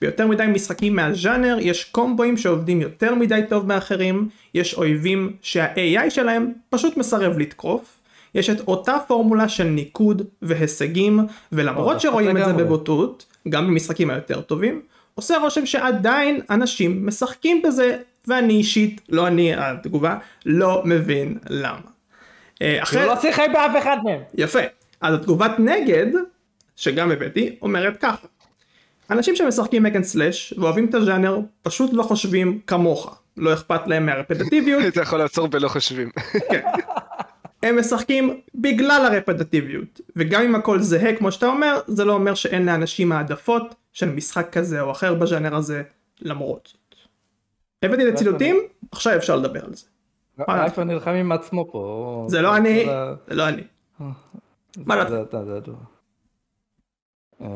[0.01, 6.51] ביותר מדי משחקים מהז'אנר יש קומבואים שעובדים יותר מדי טוב מאחרים, יש אויבים שה-AI שלהם
[6.69, 7.97] פשוט מסרב לתקוף,
[8.35, 11.19] יש את אותה פורמולה של ניקוד והישגים
[11.51, 12.53] ולמרות או, שרואים את זה.
[12.53, 14.81] בבוטות, גם במשחקים היותר טובים,
[15.15, 17.97] עושה רושם שעדיין אנשים משחקים בזה
[18.27, 21.94] ואני אישית, לא אני התגובה, לא מבין למה.
[22.61, 23.01] אה, אחרי...
[23.01, 24.19] הוא לא שיחק באף אחד מהם.
[24.33, 24.59] יפה.
[25.01, 26.07] אז התגובת נגד,
[26.75, 28.27] שגם הבאתי, אומרת ככה.
[29.11, 33.21] אנשים שמשחקים מק אנד סלאש ואוהבים את הז'אנר פשוט לא חושבים כמוך.
[33.37, 36.09] לא אכפת להם מהרפטטיביות, אתה יכול לעצור בלא חושבים.
[37.63, 40.01] הם משחקים בגלל הרפטטיביות.
[40.15, 44.47] וגם אם הכל זהה כמו שאתה אומר, זה לא אומר שאין לאנשים העדפות של משחק
[44.51, 45.83] כזה או אחר בז'אנר הזה
[46.21, 46.95] למרות זאת.
[47.83, 48.59] הבאתי את הציטוטים,
[48.91, 49.85] עכשיו אפשר לדבר על זה.
[50.37, 50.65] מה?
[50.65, 52.25] איפה נלחם עם עצמו פה?
[52.29, 52.85] זה לא אני,
[53.27, 53.61] זה לא אני.
[53.99, 54.05] מה
[54.85, 55.09] זה- לא?
[55.09, 55.71] זה אתה, זה אתה.
[57.41, 57.47] אה,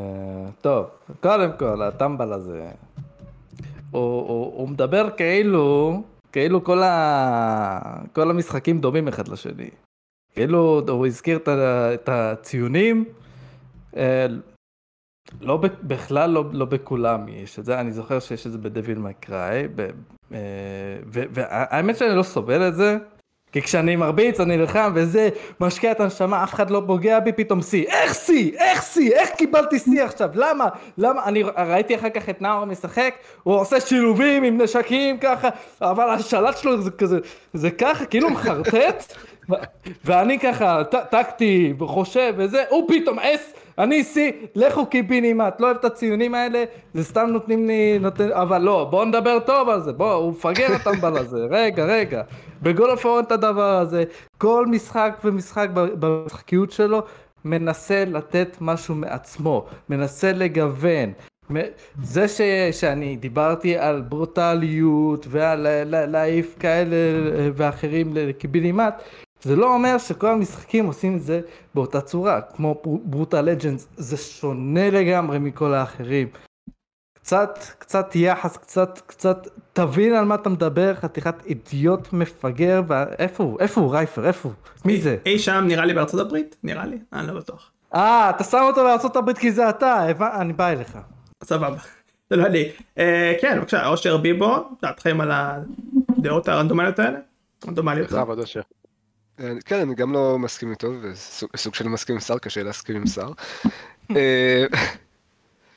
[0.61, 0.85] טוב,
[1.19, 2.71] קודם כל, הטמבל הזה,
[3.91, 4.23] הוא,
[4.69, 6.81] מדבר כאילו, כאילו כל,
[8.31, 9.69] המשחקים דומים אחד לשני.
[10.33, 11.39] כאילו הוא הזכיר
[11.93, 13.05] את הציונים,
[13.97, 14.25] אה,
[15.41, 19.67] לא בכלל לא, לא בכולם יש את זה, אני זוכר שיש את זה בדביל מקראי,
[21.11, 22.97] והאמת שאני לא סובל את זה,
[23.51, 27.61] כי כשאני מרביץ אני נלחם וזה משקיע את הנשמה אף אחד לא פוגע בי פתאום
[27.61, 30.29] שיא איך שיא איך שיא איך קיבלתי שיא עכשיו?
[30.33, 30.67] למה?
[30.97, 31.25] למה?
[31.25, 35.49] אני ראיתי אחר כך את נאור משחק הוא עושה שילובים עם נשקים ככה
[35.81, 37.19] אבל השלט שלו זה כזה
[37.53, 39.13] זה ככה כאילו מחרטט
[40.05, 45.85] ואני ככה טקטי וחושב וזה הוא פתאום אס אני שיא לכו קיבינימט לא אוהב את
[45.85, 46.63] הציונים האלה
[46.93, 50.75] זה סתם נותנים לי נותן אבל לא בוא נדבר טוב על זה בוא הוא מפגר
[50.75, 52.21] את הטמבל הזה רגע רגע.
[52.61, 54.03] בגול הפורנט את הדבר הזה
[54.37, 57.01] כל משחק ומשחק במשחקיות שלו
[57.45, 61.11] מנסה לתת משהו מעצמו מנסה לגוון.
[62.03, 66.95] זה ש, שאני דיברתי על ברוטליות ועל לה- לה- להעיף כאלה
[67.55, 68.93] ואחרים לקיבינימט
[69.41, 71.41] זה לא אומר שכל המשחקים עושים את זה
[71.75, 76.27] באותה צורה כמו ברוטל לג'נדס זה שונה לגמרי מכל האחרים
[77.13, 83.59] קצת קצת יחס קצת קצת תבין על מה אתה מדבר חתיכת אידיוט מפגר ואיפה הוא
[83.59, 86.55] איפה הוא רייפר איפה הוא מי זה אי שם נראה לי בארצות הברית?
[86.63, 86.97] נראה לי?
[87.13, 87.71] אני לא בטוח.
[87.95, 90.97] אה אתה שם אותו לארה"ב כי זה אתה אני בא אליך
[91.43, 91.77] סבבה.
[92.29, 92.69] זה לא אני.
[92.97, 97.19] אה, כן בבקשה אושר ביבו דעתכם על הדעות הרנדומליות האלה?
[97.67, 98.11] רנדומליות.
[98.11, 98.61] בכבוד אושר.
[99.65, 103.07] כן, אני גם לא מסכים איתו, וסוג סוג של מסכים עם שר, קשה להסכים עם
[103.07, 103.31] שר.
[104.15, 104.65] אה,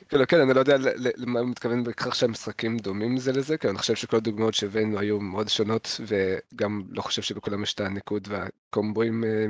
[0.09, 0.77] כאילו, כן, אני לא יודע
[1.17, 5.19] למה הוא מתכוון בכך שהמשחקים דומים זה לזה, כי אני חושב שכל הדוגמאות שהבאנו היו
[5.19, 9.45] מאוד שונות, וגם לא חושב שבכולם יש את הניקוד והקומבואים אה,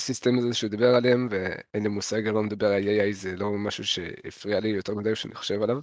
[0.00, 3.84] סיסטם הזה שהוא דיבר עליהם, ואין לי מושג על מה מדבר ה-AI, זה לא משהו
[3.84, 5.78] שהפריע לי יותר מדי שאני חושב עליו.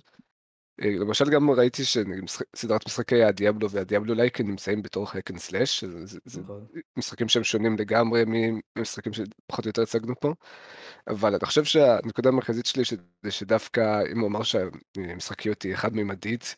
[0.81, 6.65] למשל גם ראיתי שסדרת משחקי הדיאבלו והדיאבלו לייקן נמצאים בתור hack and slash, זה- נכון.
[6.97, 8.23] משחקים שהם שונים לגמרי
[8.75, 10.33] ממשחקים שפחות או יותר הצגנו פה.
[11.07, 12.83] אבל אני חושב שהנקודה המרכזית שלי
[13.23, 16.55] זה שדווקא אם הוא אמר שהמשחקיות היא חד-מימדית,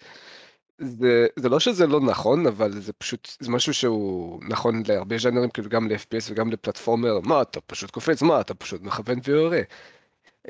[0.77, 5.49] זה, זה לא שזה לא נכון, אבל זה פשוט, זה משהו שהוא נכון להרבה ז'אנרים,
[5.49, 9.61] כאילו גם ל-FPS וגם לפלטפורמר, מה אתה פשוט קופץ, מה אתה פשוט מכוון ויורה.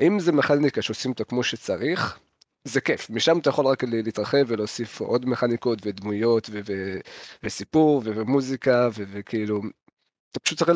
[0.00, 2.18] אם זה מכניקה שעושים אותה כמו שצריך,
[2.64, 6.50] זה כיף, משם אתה יכול רק להתרחב ולהוסיף עוד מכניקות ודמויות
[7.42, 9.62] וסיפור ומוזיקה וכאילו,
[10.30, 10.70] אתה פשוט צריך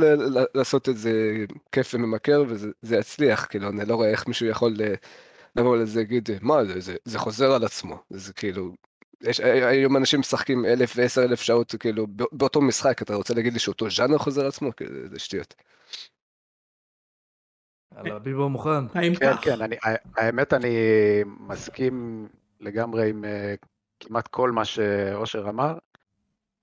[0.55, 4.77] לעשות את זה כיף וממכר וזה זה יצליח, כאילו, אני לא רואה איך מישהו יכול
[5.57, 8.72] לבוא לזה להגיד, מה זה, זה, זה חוזר על עצמו, זה כאילו,
[9.20, 13.53] יש, היום אנשים משחקים אלף ועשר אלף שעות כאילו בא- באותו משחק, אתה רוצה להגיד
[13.53, 14.77] לי שאותו ז'אנר חוזר על עצמו?
[14.77, 15.55] כאילו, זה שטויות.
[17.96, 19.44] יאללה, ביבו מוכן האם כן, כך?
[19.44, 19.76] כן, אני,
[20.16, 20.76] האמת אני
[21.24, 22.26] מסכים
[22.61, 23.54] לגמרי עם אה,
[24.00, 25.78] כמעט כל מה שאושר אמר.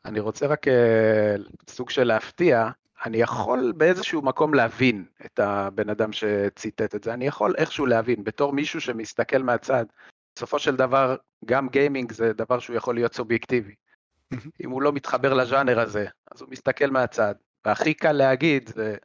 [0.06, 1.36] אני רוצה רק אה,
[1.70, 2.70] סוג של להפתיע,
[3.06, 8.24] אני יכול באיזשהו מקום להבין את הבן אדם שציטט את זה, אני יכול איכשהו להבין,
[8.24, 9.86] בתור מישהו שמסתכל מהצד,
[10.36, 11.16] בסופו של דבר
[11.46, 13.76] גם גיימינג זה דבר שהוא יכול להיות סובייקטיבי.
[14.64, 18.96] אם הוא לא מתחבר לז'אנר הזה, אז הוא מסתכל מהצד, והכי קל להגיד זה,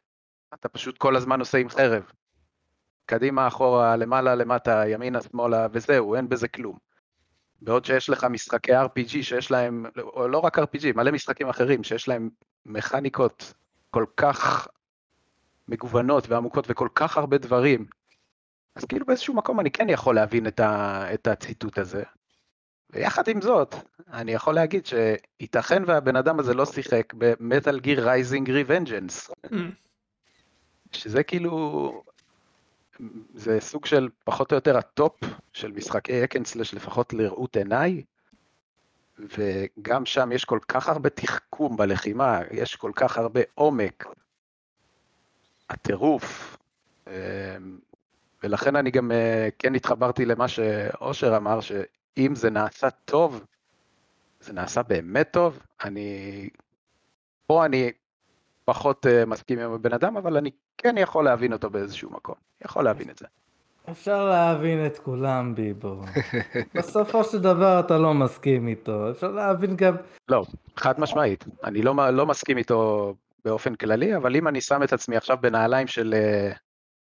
[0.55, 2.03] אתה פשוט כל הזמן עושה עם חרב.
[3.07, 6.79] קדימה, אחורה, למעלה, למטה, ימינה, שמאלה, וזהו, אין בזה כלום.
[7.63, 12.09] בעוד שיש לך משחקי RPG שיש להם, או לא רק RPG, מלא משחקים אחרים שיש
[12.09, 12.31] להם
[12.67, 13.55] מכניקות
[13.91, 14.69] כל כך
[15.69, 17.87] מגוונות ועמוקות וכל כך הרבה דברים,
[18.77, 22.03] אז כאילו באיזשהו מקום אני כן יכול להבין את, ה, את הציטוט הזה.
[22.91, 23.75] ויחד עם זאת,
[24.13, 29.31] אני יכול להגיד שייתכן והבן אדם הזה לא שיחק ב Metal Gear Rising Revengeance.
[30.93, 32.03] שזה כאילו,
[33.35, 35.21] זה סוג של פחות או יותר ה top
[35.53, 38.03] של משחקי hack and slash לפחות לראות עיניי,
[39.19, 44.05] וגם שם יש כל כך הרבה תחכום בלחימה, יש כל כך הרבה עומק,
[45.71, 46.57] הטירוף,
[47.07, 47.13] אמ,
[48.43, 53.45] ולכן אני גם אה, כן התחברתי למה שאושר אמר, שאם זה נעשה טוב,
[54.41, 56.49] זה נעשה באמת טוב, אני...
[57.47, 57.93] פה אני
[58.65, 62.35] פחות אה, מסכים עם הבן אדם, אבל אני כן יכול להבין אותו באיזשהו מקום.
[62.65, 63.27] יכול להבין את זה.
[63.91, 66.03] אפשר להבין את כולם, ביבו.
[66.75, 69.11] בסופו של דבר אתה לא מסכים איתו.
[69.11, 69.95] אפשר להבין גם...
[70.29, 70.45] לא,
[70.77, 71.45] חד משמעית.
[71.65, 73.15] אני לא, לא מסכים איתו
[73.45, 76.53] באופן כללי, אבל אם אני שם את עצמי עכשיו בנעליים של אה,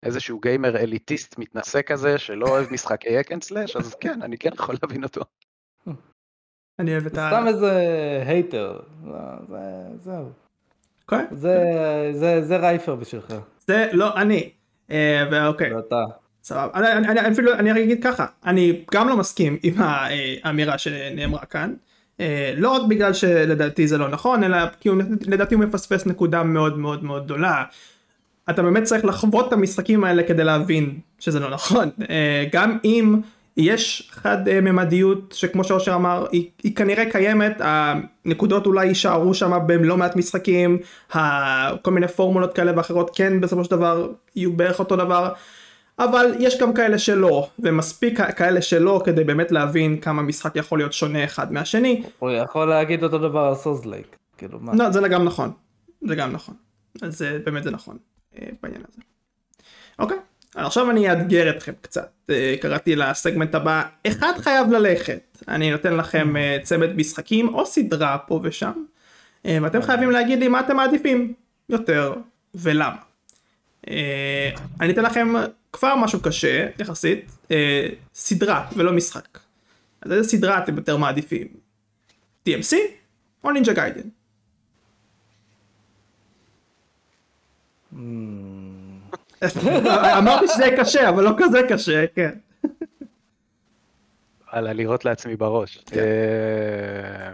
[0.04, 4.50] איזשהו גיימר אליטיסט מתנשא כזה, שלא אוהב משחקי hack and slash, אז כן, אני כן
[4.54, 5.22] יכול להבין אותו.
[6.80, 7.28] אני אוהב את ה...
[7.30, 7.72] סתם איזה
[8.28, 8.80] הייטר.
[9.48, 9.58] זה-
[9.96, 10.30] זהו.
[11.12, 11.26] אוקיי.
[12.44, 13.34] זה- רייפר בשבילך.
[13.68, 14.50] זה לא אני.
[14.92, 15.70] אה, ואוקיי.
[15.74, 16.04] זה אתה.
[16.44, 16.68] סבבה.
[16.74, 21.46] אני, אני, אני אפילו אני רק אגיד ככה אני גם לא מסכים עם האמירה שנאמרה
[21.46, 21.74] כאן.
[22.20, 26.44] אה, לא רק בגלל שלדעתי זה לא נכון אלא כי הוא, לדעתי הוא מפספס נקודה
[26.44, 27.64] מאוד מאוד מאוד גדולה.
[28.50, 31.90] אתה באמת צריך לחוות את המשחקים האלה כדי להבין שזה לא נכון.
[32.10, 33.16] אה, גם אם
[33.58, 39.60] יש חד אה, ממדיות שכמו שאושר אמר היא, היא כנראה קיימת הנקודות אולי יישארו שם
[39.66, 40.78] בלא מעט משחקים
[41.82, 45.34] כל מיני פורמולות כאלה ואחרות כן בסופו של דבר יהיו בערך אותו דבר.
[46.00, 50.94] אבל יש גם כאלה שלא, ומספיק כאלה שלא כדי באמת להבין כמה משחק יכול להיות
[50.94, 52.04] שונה אחד מהשני.
[52.20, 54.18] הוא יכול להגיד אותו דבר על סוזלייק.
[54.38, 54.74] כאילו מה?
[54.76, 55.52] לא, זה גם נכון.
[56.02, 56.56] זה גם נכון.
[57.02, 57.98] אז זה, באמת זה נכון
[58.38, 59.02] אה, בעניין הזה.
[60.00, 60.18] אוקיי,
[60.56, 62.10] עכשיו אני אאתגר אתכם קצת.
[62.30, 65.38] אה, קראתי לסגמנט הבא, אחד חייב ללכת.
[65.48, 68.72] אני נותן לכם אה, צמד משחקים או סדרה פה ושם,
[69.46, 71.34] אה, ואתם חייבים להגיד לי מה אתם מעדיפים
[71.70, 72.14] יותר
[72.56, 72.96] ולמה.
[74.82, 75.34] אני אתן לכם
[75.74, 77.32] כבר משהו קשה יחסית,
[78.14, 79.40] סדרה ולא משחק.
[80.02, 81.48] אז איזה סדרה אתם יותר מעדיפים?
[82.50, 82.76] DMC
[83.44, 84.10] או נינג'ה גיידן?
[90.20, 92.32] אמרתי שזה קשה אבל לא כזה קשה כן.
[94.54, 95.78] וואלה, לירות לעצמי בראש.
[95.86, 96.00] כן.
[96.00, 97.32] אה,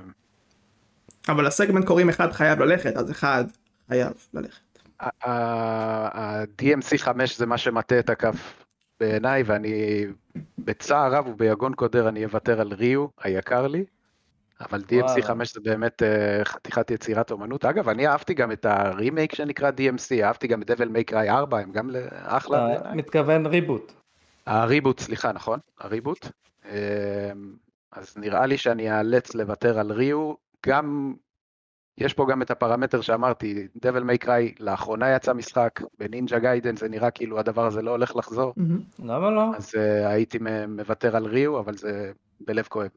[1.30, 3.44] אבל הסגמנט קוראים אחד חייב ללכת אז אחד
[3.90, 4.62] חייב ללכת.
[5.00, 8.64] ה-DMC 5 זה מה שמטה את הכף
[9.00, 10.06] בעיניי, ואני
[10.58, 13.86] בצער רב וביגון קודר אני אוותר על ריו, היקר לי,
[14.62, 15.22] אבל DMC וואלה.
[15.22, 17.66] 5 זה באמת אה, חתיכת יצירת אומנות.
[17.66, 21.60] אגב, אני אהבתי גם את הרימייק שנקרא DMC, אהבתי גם את Devil May Cry 4,
[21.60, 22.58] הם גם אחלה.
[22.58, 22.98] אתה בעיניי.
[22.98, 23.94] מתכוון ריבוט.
[24.46, 26.28] ה reboot, סליחה, נכון, ה reboot.
[26.66, 26.74] אמ,
[27.92, 30.34] אז נראה לי שאני אאלץ לוותר על ריו,
[30.66, 31.14] גם,
[31.98, 36.76] יש פה גם את הפרמטר שאמרתי, Devil May Cry, לאחרונה יצא משחק, ב Ninja Gaiden
[36.76, 38.54] זה נראה כאילו הדבר הזה לא הולך לחזור,
[39.00, 39.56] למה לא?
[39.58, 42.90] אז uh, הייתי מוותר על ריו, אבל זה בלב כואב.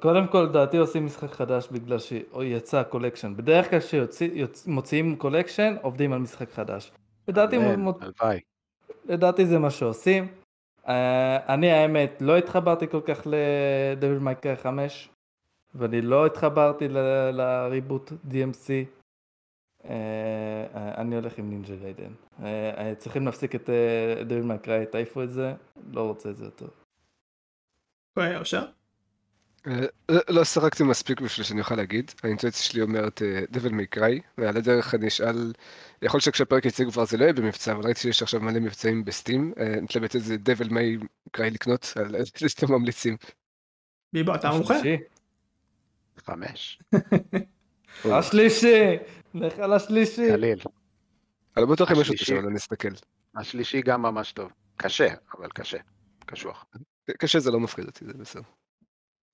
[0.00, 3.36] קודם כל לדעתי עושים משחק חדש בגלל שיצא collection.
[3.36, 6.92] בדרך כלל כשמוציאים collection עובדים על משחק חדש.
[7.28, 8.40] לדעתי, הלוואי.
[9.04, 10.28] לדעתי זה מה שעושים.
[10.88, 15.08] אה, אני האמת לא התחברתי כל כך ל Devil May Cry 5
[15.74, 18.70] ואני לא התחברתי ל- ל reboot DMC.
[19.84, 19.90] אה,
[20.74, 22.12] אה, אני הולך עם Ninja Gaiden.
[22.42, 23.70] אה, אה, צריכים להפסיק את
[24.26, 25.54] Devil May Cry, תעיפו את זה,
[25.92, 26.66] לא רוצה את זה יותר.
[28.38, 28.66] אושר?
[29.66, 34.20] אה, לא- לא סרקתי מספיק בשביל שאני אוכל להגיד, האינטואיציה שלי אומרת דבל מי קריי,
[34.38, 35.52] ועל הדרך אני אשאל,
[36.02, 39.04] יכול להיות שכשהפרק יצא כבר זה לא יהיה במבצע, אבל ראיתי שיש עכשיו מלא מבצעים
[39.04, 40.98] בסטים, אה, אני מתלבט איזה דבל מי
[41.30, 43.16] קריי לקנות, על איזה שאתם ממליצים.
[44.12, 44.48] ביבו אתה?
[44.48, 44.96] השלישי.
[46.18, 46.82] חמש,
[48.04, 48.84] השלישי!
[49.34, 50.28] לך על השלישי!
[50.32, 50.58] קליל.
[51.56, 52.24] אני לא בטוח אם יש אותו.
[52.24, 52.88] שם, אני אסתכל.
[53.36, 54.52] השלישי גם ממש טוב.
[54.76, 55.78] קשה, אבל קשה.
[56.26, 56.64] קשוח.
[57.18, 58.59] קשה זה לא מפחיד אותי, זה בסדר.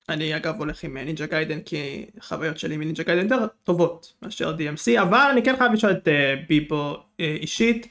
[0.09, 4.57] אני אגב הולך עם Ninja Gaiden כי חוויות שלי מ Ninja Gaiden יותר טובות מאשר
[4.57, 7.89] DMC אבל אני כן חייב לשאול את אה, ביבו אה, אישית.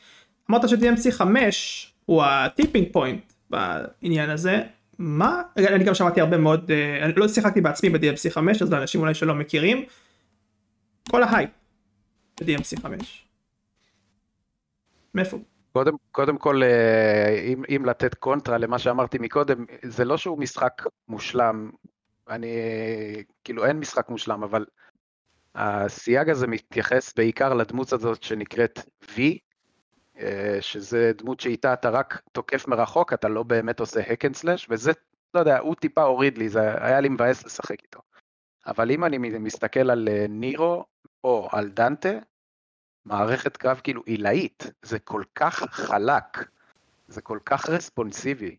[0.49, 4.61] אמרת ש-DMC 5 הוא ה tipping point בעניין הזה.
[4.99, 9.01] מה אני גם שמעתי הרבה מאוד אה, אני לא שיחקתי בעצמי ב-DMC 5 אז לאנשים
[9.01, 9.85] אולי שלא מכירים.
[11.09, 11.49] כל ההייפ
[12.41, 13.25] ב-DMC 5
[15.13, 15.37] מאיפה?
[15.73, 20.81] קודם, קודם כל, אה, אם, אם לתת קונטרה למה שאמרתי מקודם, זה לא שהוא משחק
[21.07, 21.71] מושלם,
[22.29, 22.47] אני,
[23.43, 24.65] כאילו אין משחק מושלם, אבל
[25.55, 29.19] הסייג הזה מתייחס בעיקר לדמות הזאת שנקראת V,
[30.19, 34.65] אה, שזה דמות שאיתה אתה רק תוקף מרחוק, אתה לא באמת עושה hack and slash,
[34.69, 34.91] וזה,
[35.33, 37.99] לא יודע, הוא טיפה הוריד לי, זה היה לי מבאס לשחק איתו.
[38.67, 40.85] אבל אם אני מסתכל על אה, נירו
[41.23, 42.13] או על דנטה,
[43.05, 46.49] מערכת קרב כאילו עילאית, זה כל כך חלק,
[47.07, 48.57] זה כל כך רספונסיבי.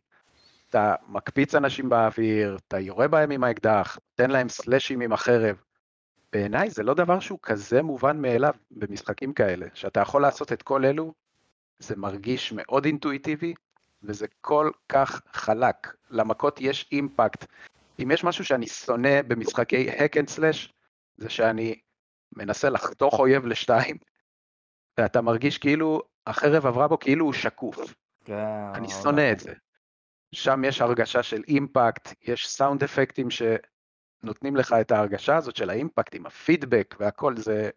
[0.70, 5.57] אתה מקפיץ אנשים באוויר, אתה יורה בהם עם האקדח, תן להם סלאשים עם החרב.
[6.33, 10.85] בעיניי זה לא דבר שהוא כזה מובן מאליו במשחקים כאלה, שאתה יכול לעשות את כל
[10.85, 11.14] אלו,
[11.79, 13.55] זה מרגיש מאוד אינטואיטיבי,
[14.02, 15.94] וזה כל כך חלק.
[16.11, 17.44] למכות יש אימפקט.
[18.02, 20.72] אם יש משהו שאני שונא במשחקי hack and slash,
[21.16, 21.81] זה שאני
[22.37, 23.96] מנסה לחתוך אויב לשתיים,
[24.98, 27.94] ואתה מרגיש כאילו החרב עברה בו כאילו הוא שקוף.
[28.24, 28.35] כן,
[28.74, 29.52] אני שונא את זה.
[30.33, 36.15] שם יש הרגשה של אימפקט, יש סאונד אפקטים שנותנים לך את ההרגשה הזאת של האימפקט
[36.15, 37.71] עם הפידבק והכל, זה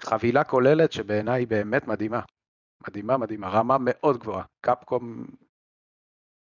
[0.00, 2.20] חבילה כוללת שבעיניי היא באמת מדהימה.
[2.88, 4.44] מדהימה, מדהימה, רמה מאוד גבוהה.
[4.60, 5.26] קפקום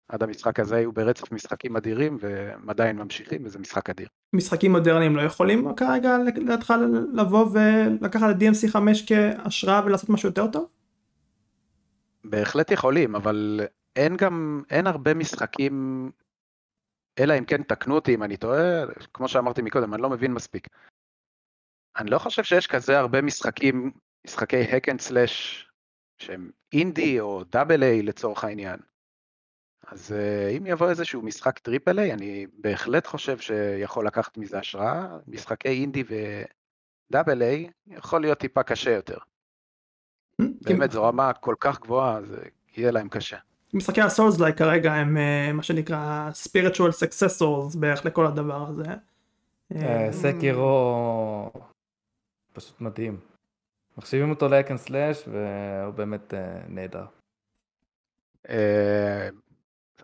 [0.08, 4.08] עד המשחק הזה היו ברצף משחקים אדירים והם עדיין ממשיכים וזה משחק אדיר.
[4.34, 6.74] משחקים מודרניים לא יכולים כרגע לדעתך
[7.14, 10.70] לבוא ולקחת את DMC 5 כהשראה ולעשות משהו יותר טוב?
[12.24, 13.62] בהחלט יכולים, אבל
[13.96, 16.12] אין גם, אין הרבה משחקים,
[17.20, 20.68] אלא אם כן תקנו אותי אם אני טועה, כמו שאמרתי מקודם, אני לא מבין מספיק.
[21.98, 23.92] אני לא חושב שיש כזה הרבה משחקים,
[24.26, 25.68] משחקי hack and slash,
[26.18, 28.80] שהם אינדי או double A לצורך העניין.
[29.88, 35.18] אז אה, אם יבוא איזשהו משחק triple A, אני בהחלט חושב שיכול לקחת מזה השראה.
[35.28, 39.18] משחקי אינדי ו double A יכול להיות טיפה קשה יותר.
[40.62, 42.42] באמת, זו רמה כל כך גבוהה, זה
[42.78, 43.38] יהיה להם קשה.
[43.74, 48.84] משחקי הסולס לייק כרגע הם אה, מה שנקרא spiritual successors בערך לכל הדבר הזה.
[49.76, 51.52] אה, אה, סקירו
[52.54, 53.20] פשוט מדהים.
[53.98, 56.34] מחשיבים אותו לאקן סלאש והוא באמת
[56.68, 57.06] נהדר.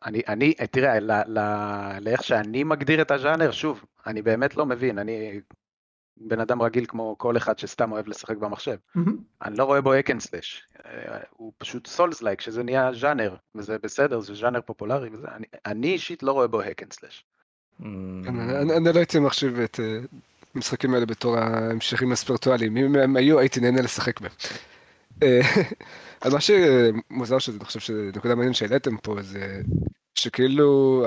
[0.06, 4.98] אני, אני, תראה, ל- ל- לאיך שאני מגדיר את הז'אנר, שוב, אני באמת לא מבין,
[5.00, 5.40] אני
[6.20, 8.76] בן אדם רגיל כמו כל אחד שסתם אוהב לשחק במחשב.
[8.96, 9.18] מהמם.
[9.42, 10.68] אני לא רואה בו hack and slash,
[11.32, 15.88] הוא פשוט souls like, שזה נהיה ז'אנר, וזה בסדר, זה ז'אנר פופולרי, וזה, אני, אני
[15.88, 17.26] אישית לא רואה בו אקן סלאש.
[17.82, 20.00] אמ, כן, אני אני לא הייתי מחשיב את אה,
[20.56, 22.78] המשחקים האלה בתור ההמשכים הספיריטואליים.
[22.78, 24.32] אם הם היו, הייתי נהנה לשחק בהם.
[25.24, 25.42] אה,
[26.24, 29.62] אבל מה שמוזר שזה, אני חושב שנקודה מעניינת שהעליתם פה, זה
[30.16, 31.06] שכאילו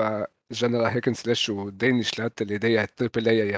[0.51, 3.53] הז'אנר ה hack slash הוא די נשלט על ידי ה triple A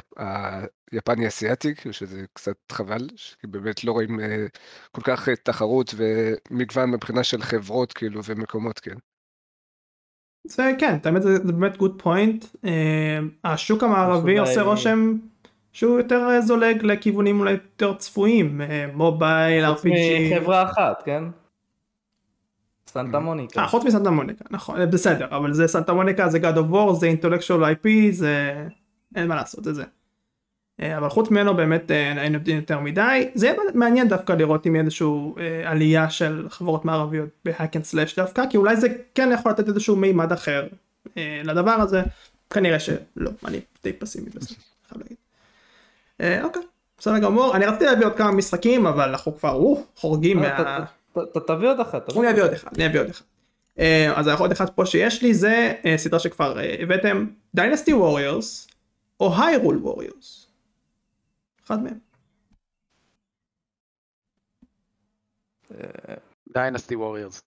[0.92, 3.08] היפני אסיאטי, שזה קצת חבל,
[3.42, 4.46] כי באמת לא רואים אה,
[4.92, 8.96] כל כך אה, תחרות ומגוון מבחינה של חברות כאילו ומקומות, כן.
[10.48, 12.46] זה כן, האמת זה, זה באמת good point.
[13.44, 15.18] השוק המערבי עושה רושם
[15.74, 20.36] שהוא יותר אה, זולג לכיוונים אולי יותר צפויים, אה, mobile, חוץ RPG.
[20.36, 21.24] מחברה אחת, כן?
[22.94, 23.62] Santa Monica.
[23.62, 26.74] אה, חוץ מ Santa Monica, נכון, אה, בסדר, אבל זה Santa Monica, זה God of
[26.74, 28.66] War, זה intellectual IP, זה...
[29.16, 29.84] אין מה לעשות, זה זה.
[30.82, 33.30] אה, אבל חוץ ממנו באמת אה, אין יודעים יותר מדי.
[33.34, 35.08] זה יהיה מעניין דווקא לראות אם יהיה איזושהי
[35.66, 39.68] עלייה של חברות מערביות ב hack and slash דווקא, כי אולי זה כן יכול לתת
[39.68, 40.68] איזשהו מימד אחר
[41.18, 42.04] לדבר הזה.
[42.50, 44.56] כנראה שלא, אני די פסימי בזה,
[44.90, 45.18] חייב להגיד.
[46.44, 46.62] אוקיי,
[46.98, 47.56] בסדר גמור.
[47.56, 49.60] אני רציתי להביא עוד כמה משחקים, אבל אנחנו כבר
[49.96, 50.86] חורגים מה...
[51.14, 52.10] ת- ת- ת- תביא עוד אחת.
[52.10, 53.26] אני עוד אביא עוד אחד, אני אביא עוד אחד.
[53.80, 58.68] אה, אז עוד אחד פה שיש לי זה אה, סדרה שכבר אה, הבאתם, Dynasty Warriors
[59.20, 60.48] או Hyrule Warriors.
[61.66, 62.00] אחד מהם.
[66.54, 67.42] Dynasty Warriors.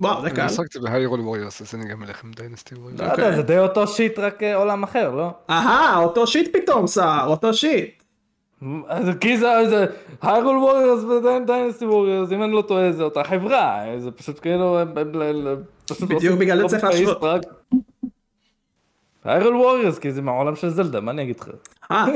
[0.00, 0.40] וואו זה קל.
[0.40, 3.00] אני שיחקתי ב Hyrule Warriors, אז אני גם אלך עם Dynasty Warriors.
[3.00, 5.30] לא יודע, זה די אותו shit רק עולם אחר, לא?
[5.50, 8.01] אהה אותו shit פתאום סער אותו shit.
[8.88, 9.86] אז כי זה, זה
[10.22, 14.78] Hyrule Warriors ו Dynasty Warriors, אם אני לא טועה זה אותה חברה, זה פשוט כאילו,
[16.00, 17.46] בדיוק בגלל זה צריך להשוות.
[19.24, 21.48] היירול ווריורס, כי זה מהעולם של זלדה, מה אני אגיד לך?
[21.90, 22.06] אה,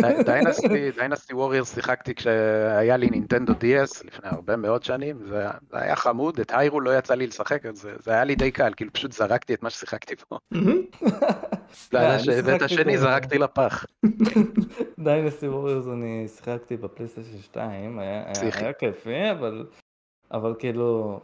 [0.97, 6.53] Dynasty, Warriors שיחקתי כשהיה לי Nintendo DS לפני הרבה מאוד שנים, זה, היה חמוד, את
[6.55, 9.63] Hyrule לא יצא לי לשחק, אז זה, היה לי די קל, כאילו פשוט זרקתי את
[9.63, 10.15] מה ששיחקתי.
[10.53, 12.99] ואת אני הש- ואת השני.
[12.99, 13.85] זרקתי לפח.
[14.99, 18.25] Dynasty Warriors אני שיחקתי ב PlayStation 2, היה-
[18.79, 19.31] כיפי,
[20.31, 21.21] אבל כאילו,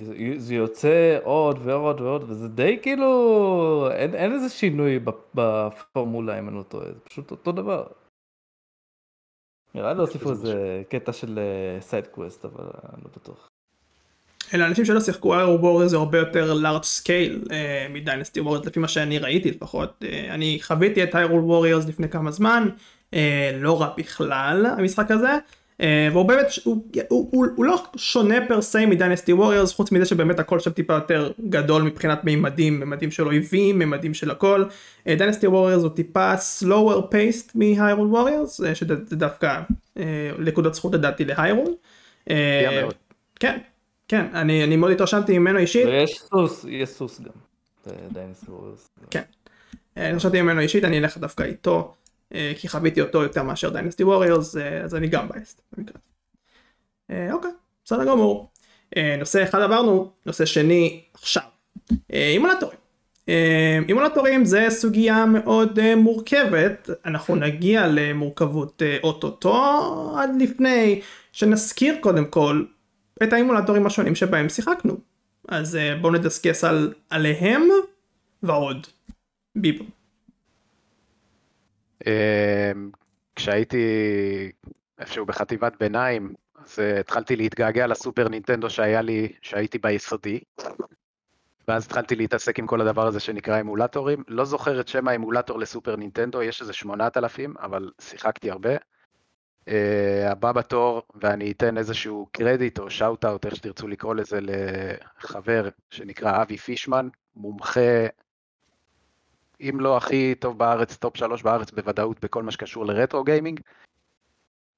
[0.00, 6.48] זה- יוצא עוד ועוד ועוד, וזה די כאילו, אין אין איזה שינוי בפ- בפורמולה אם
[6.48, 7.86] אני לא טועה, זה פשוט אותו דבר.
[9.74, 11.38] נראה לי הוסיפו זה איזה קטע של
[11.80, 13.48] side quest, אבל אני לא בטוח.
[14.54, 17.44] אלה אנשים שלא שיחקו היירול ווריורס זה הרבה יותר large scale
[17.90, 20.04] מ Dynasty Warriors לפי מה שאני ראיתי לפחות.
[20.04, 22.68] אה, אני חוויתי את היירול ווריורס לפני כמה זמן,
[23.14, 25.38] אה, לא רע בכלל המשחק הזה.
[25.80, 29.92] אה, והוא באמת, הוא, הוא, הוא, הוא לא שונה per se מ Dynasty Warriors, חוץ
[29.92, 34.64] מזה שבאמת הכל שם טיפה יותר גדול מבחינת מימדים, מימדים של אויבים, מימדים של הכל.
[35.06, 39.60] Dynasty Warriors הוא טיפה slower paced מהיירול ווריורס, שזה דווקא
[40.38, 41.74] נקודות זכות לדעתי להיירול.
[43.40, 43.58] כן,
[44.08, 45.86] כן, אני, אני מאוד התרשמתי ממנו אישית.
[45.86, 47.32] ויש סוס, יש סוס גם.
[48.12, 48.88] Dynasty Warriors.
[49.10, 49.22] כן.
[49.96, 51.94] אני התרשמתי ממנו אישית, אני אלך דווקא איתו.
[52.34, 55.62] אה, כי חוויתי אותו יותר מאשר דיינסטי ווריורס אז אני גם בייסט.
[57.10, 57.50] אה, אוקיי
[57.84, 58.50] בסדר גמור.
[58.96, 61.42] אה, נושא אחד עברנו נושא שני עכשיו.
[62.12, 62.78] אימולטורים.
[63.88, 71.00] אימולטורים זה סוגיה מאוד מורכבת אנחנו נגיע למורכבות אוטוטו עד לפני
[71.32, 72.64] שנזכיר קודם כל
[73.22, 74.96] את האימולטורים השונים שבהם שיחקנו.
[75.48, 77.68] אז בואו נדסקס עליהם
[78.42, 78.86] ועוד.
[79.56, 79.97] ביבו.
[82.06, 82.90] אמ,
[83.36, 83.82] כשהייתי
[84.98, 86.34] איפשהו בחטיבת ביניים,
[86.64, 90.40] אז אה, התחלתי להתגעגע ל Super Nintendo שהיה לי, שהייתי ביסודי.
[91.68, 94.24] ואז התחלתי להתעסק עם כל הדבר הזה שנקרא אמולטורים.
[94.28, 98.76] לא זוכר את שם האמולטור ל Super Nintendo, יש איזה 8,000, אבל שיחקתי הרבה.
[98.76, 99.70] אה,
[100.30, 106.56] הבא בתור, ואני אתן איזשהו קרדיט או shout-out, איך שתרצו לקרוא לזה, לחבר שנקרא אבי
[106.56, 108.06] פישמן, מומחה
[109.60, 113.60] אם לא הכי טוב בארץ, top שלוש בארץ בוודאות בכל מה שקשור ל retro gaming.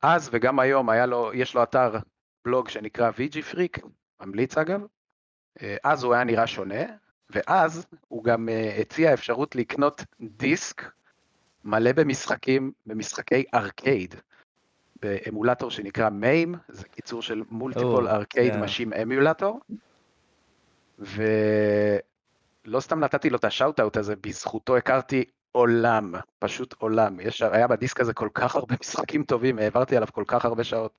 [0.03, 1.93] אז וגם היום היה לו, יש לו אתר
[2.45, 3.79] בלוג שנקרא VG Freak,
[4.21, 4.81] ממליץ אגב.
[5.63, 6.83] אה, אז הוא היה נראה שונה,
[7.31, 10.93] ואז הוא גם אה, הציע אפשרות לקנות דיסק
[11.65, 14.15] מלא במשחקים, במשחקי ארקייד,
[15.03, 19.61] באמולטור שנקרא MAME, זה קיצור של multiple arcade machine emulator.
[22.71, 27.21] לא סתם נתתי לו את ה shout-out הזה, בזכותו הכרתי עולם, פשוט עולם.
[27.21, 30.93] יש, היה בדיסק הזה כל כך הרבה משחקים טובים, העברתי עליו כל כך הרבה שעות.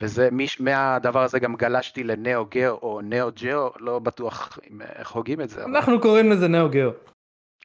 [0.00, 4.82] וזה, מיש, מהדבר הזה גם גלשתי ל Neo Geo או Neo Geo, לא בטוח אם,
[4.82, 5.64] איך הוגים את זה.
[5.64, 6.02] אנחנו אבל...
[6.02, 6.90] קוראים לזה Neo Geo.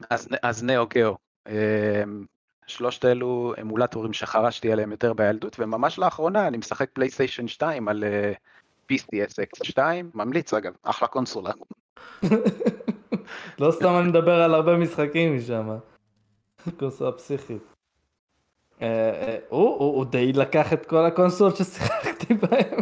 [0.09, 1.17] אז, אז Neo Geo.
[1.49, 2.25] אמ,
[2.67, 8.93] שלושת אלו אמולטורים שחרשתי עליהם יותר בילדות, וממש לאחרונה אני משחק PlayStation 2 על אה,
[8.93, 11.51] PCSX 2, ממליץ אגב, אחלה קונסולה.
[13.59, 15.77] לא סתם אני מדבר על הרבה משחקים משם.
[16.79, 17.73] קונסולה פסיכית.
[18.81, 22.79] אה, אה, הוא די לקח את כל הקונסולות ששיחקתי בהם.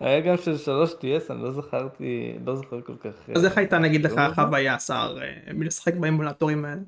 [0.00, 3.30] היה גם של 3DS, אני לא זכרתי, לא זוכר כל כך.
[3.36, 5.18] אז איך הייתה נגיד לך לא חוויה שר
[5.54, 6.80] מלשחק באמולטורים האלה?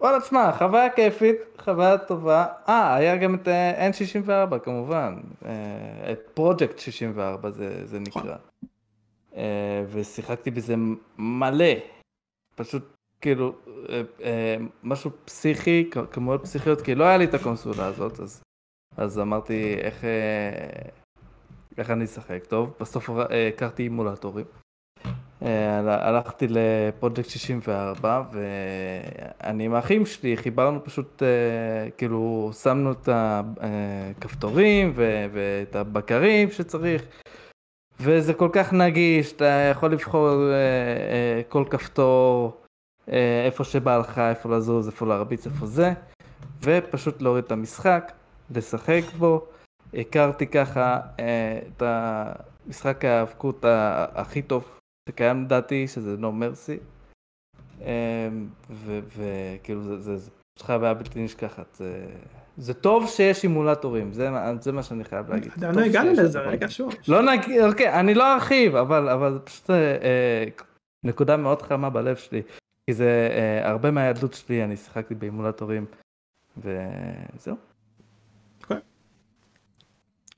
[0.00, 2.46] וואלה תשמע, חוויה כיפית, חוויה טובה.
[2.68, 5.14] אה, היה גם את N64 כמובן.
[6.12, 7.50] את פרויקט 64
[7.84, 8.36] זה נקרא.
[9.36, 10.74] אה, ושיחקתי בזה
[11.18, 11.74] מלא.
[12.54, 13.54] פשוט כאילו
[13.88, 18.42] אה, אה, משהו פסיכי, כמויות פסיכיות, כי לא היה לי את הקונסולה הזאת, אז,
[18.96, 20.04] אז אמרתי איך,
[21.78, 22.74] איך אני אשחק טוב.
[22.80, 24.46] בסוף הכרתי אימולטורים.
[25.86, 31.22] הלכתי לפרויקט 64 ואני עם האחים שלי חיברנו פשוט
[31.96, 37.04] כאילו שמנו את הכפתורים ואת הבקרים שצריך
[38.00, 42.60] וזה כל כך נגיש, אתה יכול לבחור אה, אה, כל כפתור,
[43.12, 45.92] אה, איפה שבא לך, איפה לזוז, איפה להרביץ, איפה זה,
[46.62, 48.12] ופשוט להוריד את המשחק,
[48.50, 49.46] לשחק בו.
[49.94, 53.64] הכרתי ככה אה, את המשחק ההאבקות
[54.14, 54.78] הכי טוב
[55.08, 56.80] שקיים לדעתי, שזה No Mercy.
[57.82, 58.28] אה,
[59.16, 61.74] וכאילו זה, זה, זה פשוט חוויה בלתי נשכחת.
[61.74, 62.06] זה...
[62.56, 64.28] זה טוב שיש אימולטורים, זה,
[64.60, 65.52] זה מה שאני חייב להגיד.
[65.56, 66.94] עדיין לא הגענו לזה, רגע שוב.
[67.08, 70.44] לא נגיד, אוקיי, אני לא ארחיב, אבל, אבל פשוט אה, אה,
[71.04, 72.42] נקודה מאוד חמה בלב שלי.
[72.86, 75.86] כי זה אה, הרבה מהילדות שלי, אני שיחקתי באימולטורים,
[76.56, 77.56] וזהו.
[78.62, 78.76] אוקיי.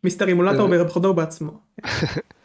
[0.04, 0.84] מיסטר אימולטור אה.
[0.84, 1.60] בכבודו בעצמו.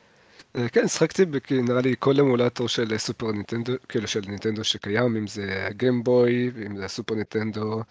[0.56, 5.28] אה, כן, שחקתי נראה לי כל אמולטור של סופר נינטנדו, כאילו של נינטנדו שקיים, אם
[5.28, 7.82] זה הגיימבוי, אם זה הסופר נינטנדו,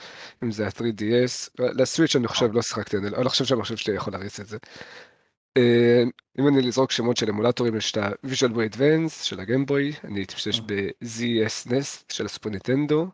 [0.43, 1.51] אם זה ה-3DS.
[1.59, 4.59] לסוויץ' אני חושב לא שיחקתי, אני לא חושב שהמחשב שלי יכול להריץ את זה.
[5.57, 6.03] אה,
[6.39, 10.35] אם אני לזרוק שמות של אמולטורים, יש את ה-Visual Boy Advance של הגיימבוי, אני הייתי
[10.35, 13.09] משתמש ב-ZS Nest של הסופר נינטנדו,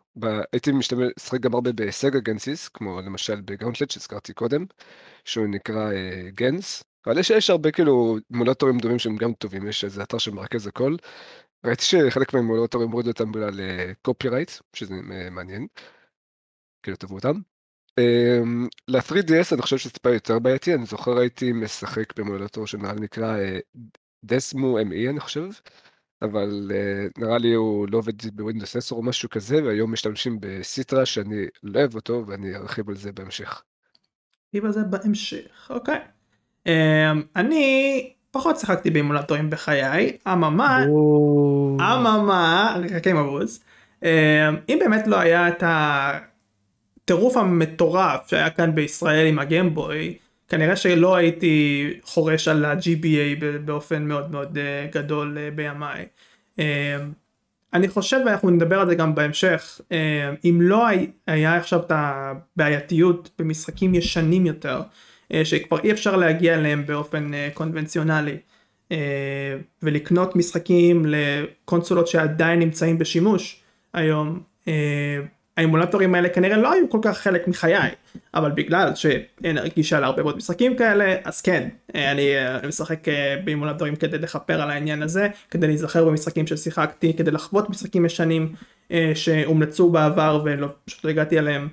[0.53, 4.65] הייתי משחק גם הרבה בסגה גנסיס, כמו למשל בגאונטלט שהזכרתי קודם,
[5.25, 5.91] שהוא נקרא
[6.35, 6.83] גנס.
[7.07, 10.95] אבל יש, יש הרבה כאילו מולטורים דומים שהם גם טובים, יש איזה אתר שמרכז הכל.
[11.65, 13.59] ראיתי שחלק מהמולטורים הורידו אותם בגלל
[14.01, 14.93] קופי רייט, שזה
[15.31, 15.67] מעניין.
[16.83, 17.39] כאילו טבעו אותם.
[17.99, 23.01] Um, ל-3DS אני חושב שזה טיפה יותר בעייתי, אני זוכר הייתי משחק במולטור שנראה לי
[23.01, 23.37] נקרא
[24.25, 25.49] דסמו uh, ME אני חושב,
[26.21, 31.05] אבל uh, נראה לי הוא לא עובד בווינדוס 10 או משהו כזה, והיום משתמשים בסיטרה
[31.05, 33.63] שאני לא אוהב אותו ואני ארחיב על זה בהמשך.
[34.53, 36.16] נרחיב על זה בהמשך, אוקיי.
[36.67, 40.83] אה, אני פחות שיחקתי באימולטורים בחיי, אממה,
[41.79, 43.59] אממה, חכה עם הבוז,
[44.03, 45.63] אה, אם באמת לא היה את
[47.03, 50.17] הטירוף המטורף שהיה כאן בישראל עם הגיימבוי,
[50.49, 56.05] כנראה שלא הייתי חורש על ה-GBA באופן מאוד מאוד אה, גדול אה, בימיי.
[56.59, 56.97] אה,
[57.73, 59.81] אני חושב ואנחנו נדבר על זה גם בהמשך
[60.45, 64.81] אם לא הי- היה עכשיו את הבעייתיות במשחקים ישנים יותר
[65.43, 68.37] שכבר אי אפשר להגיע אליהם באופן אה, קונבנציונלי
[68.91, 68.97] אה,
[69.83, 73.61] ולקנות משחקים לקונסולות שעדיין נמצאים בשימוש
[73.93, 75.19] היום אה,
[75.57, 77.89] האימולטורים האלה כנראה לא היו כל כך חלק מחיי
[78.33, 83.35] אבל בגלל שאין גישה להרבה מאוד משחקים כאלה אז כן אה, אני אה, משחק אה,
[83.43, 88.53] באימולטורים כדי לכפר על העניין הזה כדי להיזכר במשחקים ששיחקתי כדי לחוות משחקים ישנים
[88.91, 91.67] אה, שהומלצו בעבר ולא פשוט לא הגעתי אליהם.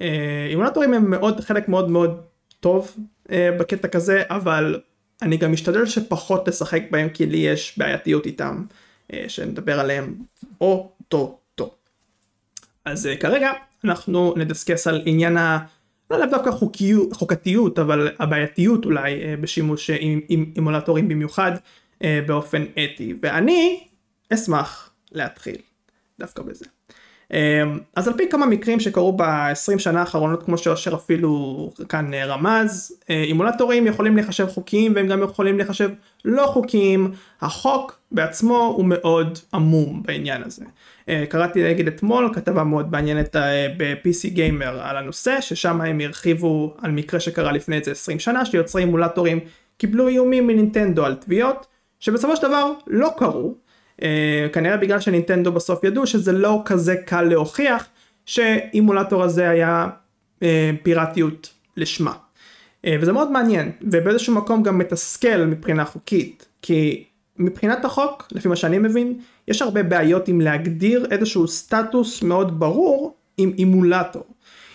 [0.00, 2.20] אה, אימולטורים הם מאוד חלק מאוד מאוד
[2.64, 2.96] טוב
[3.30, 4.80] אה, בקטע כזה אבל
[5.22, 8.64] אני גם משתדל שפחות לשחק בהם כי לי יש בעייתיות איתם
[9.12, 10.14] אה, שנדבר עליהם
[10.60, 11.74] או-טו-טו.
[12.84, 13.52] אז אה, כרגע
[13.84, 15.58] אנחנו נדסקס על עניין ה...
[16.10, 19.96] לא דווקא חוקיות, חוקתיות אבל הבעייתיות אולי אה, בשימוש אה,
[20.28, 21.52] עם אימולטורים במיוחד
[22.04, 23.86] אה, באופן אתי ואני
[24.34, 25.56] אשמח להתחיל
[26.18, 26.73] דווקא בזה.
[27.32, 27.62] אה,
[27.96, 32.92] אז על פי כמה מקרים שקרו ב-20 שנה האחרונות כמו שאושר אפילו כאן אה, רמז
[33.10, 35.90] אה, אימולטורים יכולים להיחשב חוקיים והם גם יכולים להיחשב
[36.24, 40.64] לא חוקיים החוק בעצמו הוא מאוד עמום בעניין הזה.
[41.08, 43.36] אה, קראתי נגיד אתמול כתבה מאוד מעניינת
[43.76, 48.82] ב-PC גיימר על הנושא ששם הם הרחיבו על מקרה שקרה לפני איזה 20 שנה שיוצרי
[48.82, 49.40] אימולטורים
[49.76, 51.66] קיבלו איומים מנינטנדו על תביעות
[52.00, 53.54] שבסופו של דבר לא קרו
[54.52, 57.86] כנראה בגלל שנינטנדו בסוף ידעו שזה לא כזה קל להוכיח
[58.26, 59.86] שאימולטור הזה היה
[60.42, 62.12] אה, פיראטיות לשמה.
[62.86, 67.04] אה, וזה מאוד מעניין ובאיזשהו מקום גם מתסכל מבחינה חוקית כי
[67.38, 69.18] מבחינת החוק לפי מה שאני מבין
[69.48, 74.24] יש הרבה בעיות עם להגדיר איזשהו סטטוס מאוד ברור עם אימולטור.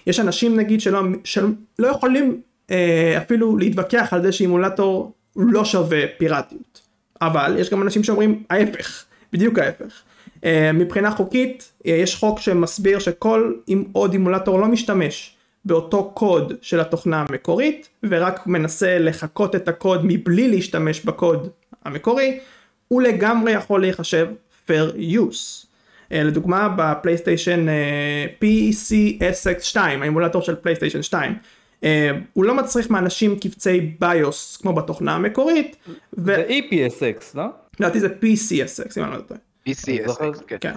[0.07, 2.41] יש אנשים נגיד שלא, שלא יכולים
[2.71, 6.81] אה, אפילו להתווכח על זה שאימולטור לא שווה פיראטיות
[7.21, 9.03] אבל יש גם אנשים שאומרים ההפך
[9.33, 10.01] בדיוק ההפך.
[10.43, 16.53] אה, מבחינה חוקית אה, יש חוק שמסביר שכל אם עוד אימולטור לא משתמש באותו קוד
[16.61, 21.49] של התוכנה המקורית ורק מנסה לחקות את הקוד מבלי להשתמש בקוד
[21.85, 22.39] המקורי
[22.87, 24.27] הוא לגמרי יכול להיחשב
[24.67, 25.69] fair use.
[26.11, 31.35] אה, לדוגמה בפלייסטיישן אה, PCSX2 האימולטור של פלייסטיישן 2
[31.83, 35.75] אה, הוא לא מצריך מאנשים קבצי ביוס כמו בתוכנה המקורית
[36.11, 37.43] זה EPSX, לא?
[37.79, 39.39] ולדעתי זה PCSX אם אני לא טועה.
[39.69, 40.57] PCSX, כן.
[40.61, 40.75] כן.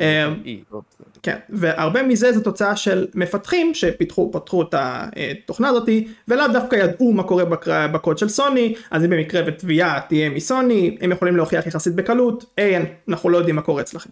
[0.00, 0.28] אה,
[0.72, 0.80] לא.
[1.22, 7.12] כן, והרבה מזה זה תוצאה של מפתחים שפיתחו פתחו את התוכנה הזאתי ולאו דווקא ידעו
[7.12, 7.44] מה קורה.
[7.92, 12.84] בקוד של סוני אז אם במקרה ותביעה תהיה מסוני הם יכולים להוכיח יחסית בקלות אין
[13.08, 14.10] אנחנו לא יודעים מה קורה אצלכם.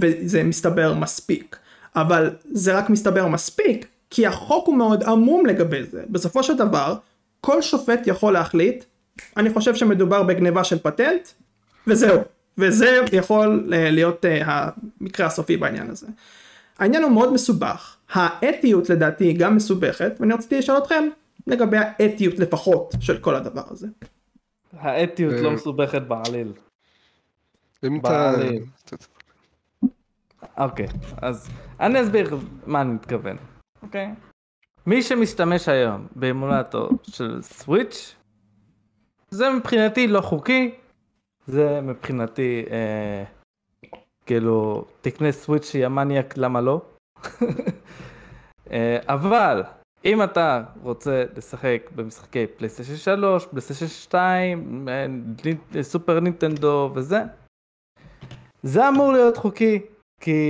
[0.00, 1.56] וזה מסתבר מספיק
[1.96, 6.94] אבל זה רק מסתבר מספיק כי החוק הוא מאוד עמום לגבי זה בסופו של דבר
[7.40, 8.84] כל שופט יכול להחליט
[9.36, 11.28] אני חושב שמדובר בגניבה של פטנט
[11.88, 12.20] וזהו
[12.58, 14.68] וזה יכול אה, להיות אה,
[15.00, 16.06] המקרה הסופי בעניין הזה.
[16.78, 21.08] העניין הוא מאוד מסובך האתיות לדעתי היא גם מסובכת ואני רציתי לשאול אתכם
[21.46, 23.86] לגבי האתיות לפחות של כל הדבר הזה.
[24.72, 26.52] האתיות אה, לא מסובכת בעליל.
[27.82, 28.62] בעליל.
[30.58, 30.86] אוקיי,
[31.22, 33.36] אז אני אסביר מה אני מתכוון.
[33.82, 34.08] אוקיי.
[34.86, 38.14] מי שמשתמש היום באמולטור של סוויץ',
[39.30, 40.74] זה מבחינתי לא חוקי,
[41.48, 43.24] זה מבחינתי אה,
[44.26, 46.80] כאילו תקנה סוויץ' יא מניאק למה לא?
[48.72, 49.62] אה, אבל
[50.04, 55.06] אם אתה רוצה לשחק במשחקי פלייסטיישן 3, פלייסטיישן 2, אה,
[55.44, 57.22] נינ- סופר נינטנדו וזה,
[58.62, 59.82] זה אמור להיות חוקי,
[60.20, 60.40] כי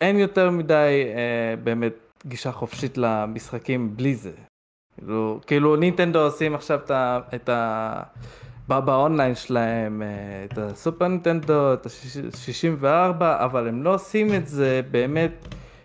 [0.00, 1.94] אין יותר מדי אה, באמת
[2.26, 4.32] גישה חופשית למשחקים בלי זה.
[4.98, 7.20] כאילו, כאילו נינטנדו עושים עכשיו את ה...
[7.34, 8.02] את ה...
[8.68, 12.84] בא באונליין שלהם אה, את הסופר נינטנדו, את ה-64,
[13.20, 15.32] אבל הם לא עושים את זה באמת,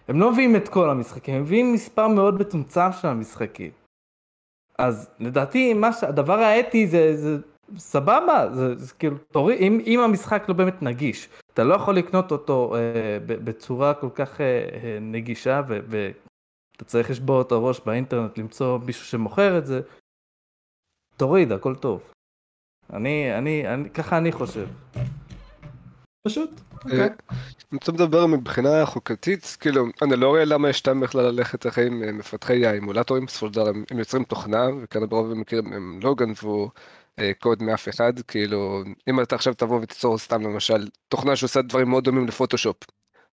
[0.08, 3.72] הם לא מביאים את כל המשחקים, הם מביאים מספר מאוד מצומצם של המשחקים.
[4.80, 6.04] אז לדעתי ש...
[6.04, 7.38] הדבר האתי זה, זה
[7.78, 12.32] סבבה, זה, זה כאילו, תורי, אם, אם המשחק לא באמת נגיש, אתה לא יכול לקנות
[12.32, 15.80] אותו אה, בצורה כל כך אה, אה, נגישה ו...
[15.90, 16.10] ו...
[16.76, 19.82] אתה צריך לשבור את הראש באינטרנט למצוא מישהו שמוכר את זה,
[21.18, 22.12] תוריד, הכל טוב.
[22.94, 24.68] אני, אני, אני, ככה אני חושב.
[26.28, 26.50] פשוט.
[26.74, 27.10] אה, אוקיי.
[27.74, 31.86] אם אתה מדבר מבחינה חוקתית, כאילו, אני לא רואה למה יש טעם בכלל ללכת אחרי
[31.86, 36.72] אה, מפתחי האימולטורים, בסופו של דבר הם, יוצרים תוכנה, וכאן ברוב המקרים הם לא גנבו
[37.20, 41.90] אה, קוד מאף אחד, כאילו, אם אתה עכשיו תבוא ותיצור סתם למשל תוכנה שעושה דברים
[41.90, 42.78] מאוד דומים לפוטושופ,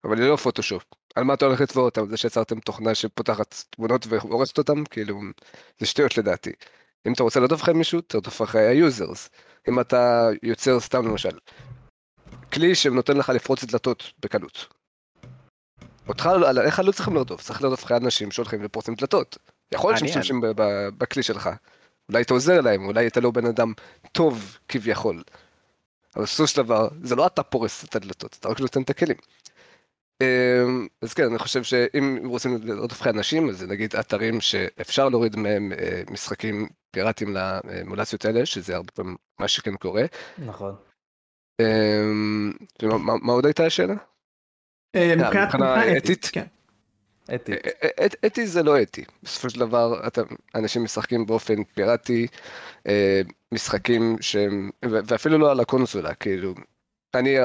[0.04, 0.84] אבל היא לא פוטושופ,
[1.14, 2.08] על מה אתה הולך לתבוע אותם?
[2.08, 5.20] זה שיצרתם תוכנה שפותחת תמונות והורסת אותם, כאילו,
[5.80, 6.52] זה שטויות לדעתי.
[7.06, 9.30] אם אתה רוצה לרדוף אחרי מישהו, תרדוף אחרי ה users.
[9.68, 11.38] אם אתה יוצר סתם למשל,
[12.52, 14.66] כלי שנותן לך לפרוץ דלתות בקלות.
[16.08, 19.38] אותך, עליך לא צריכים לרדוף, צריך לרדוף אחרי אנשים שהולכים לפרוצים דלתות.
[19.72, 20.22] יכול להיות מעניין.
[20.22, 20.40] שמשתמשים
[20.98, 21.50] בכלי שלך.
[22.08, 23.72] אולי אתה עוזר להם, אולי אתה לא בן אדם
[24.12, 25.22] טוב כביכול.
[26.16, 29.16] אבל בסופו של דבר, זה לא אתה פורס את הדלתות, אתה רק נותן את הכלים.
[30.22, 35.36] אמ, אז כן, אני חושב שאם רוצים לרדוף אנשים, אז זה נגיד אתרים שאפשר להוריד
[35.36, 40.04] מהם אה, משחקים פיראטיים לאמולציות האלה, שזה הרבה פעמים מה שכן קורה.
[40.38, 40.74] נכון.
[41.60, 42.52] אמ,
[43.02, 43.94] מה עוד הייתה השאלה?
[44.96, 46.30] אה, מבחינת מבחינה אתית?
[46.32, 46.46] כן.
[48.26, 48.46] אתי.
[48.46, 49.04] זה לא אתי.
[49.22, 50.22] בסופו של דבר, אתה,
[50.54, 52.26] אנשים משחקים באופן פיראטי,
[52.86, 53.20] אה,
[53.52, 56.54] משחקים שהם, ואפילו לא על הקונסולה, כאילו,
[57.14, 57.36] אני,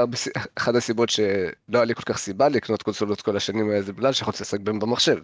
[0.55, 4.13] אחת הסיבות שלא היה לי כל כך סיבה לקנות קונסולות כל השנים האלה, זה בגלל
[4.13, 5.17] שיכולתי לשחק בהם במחשב.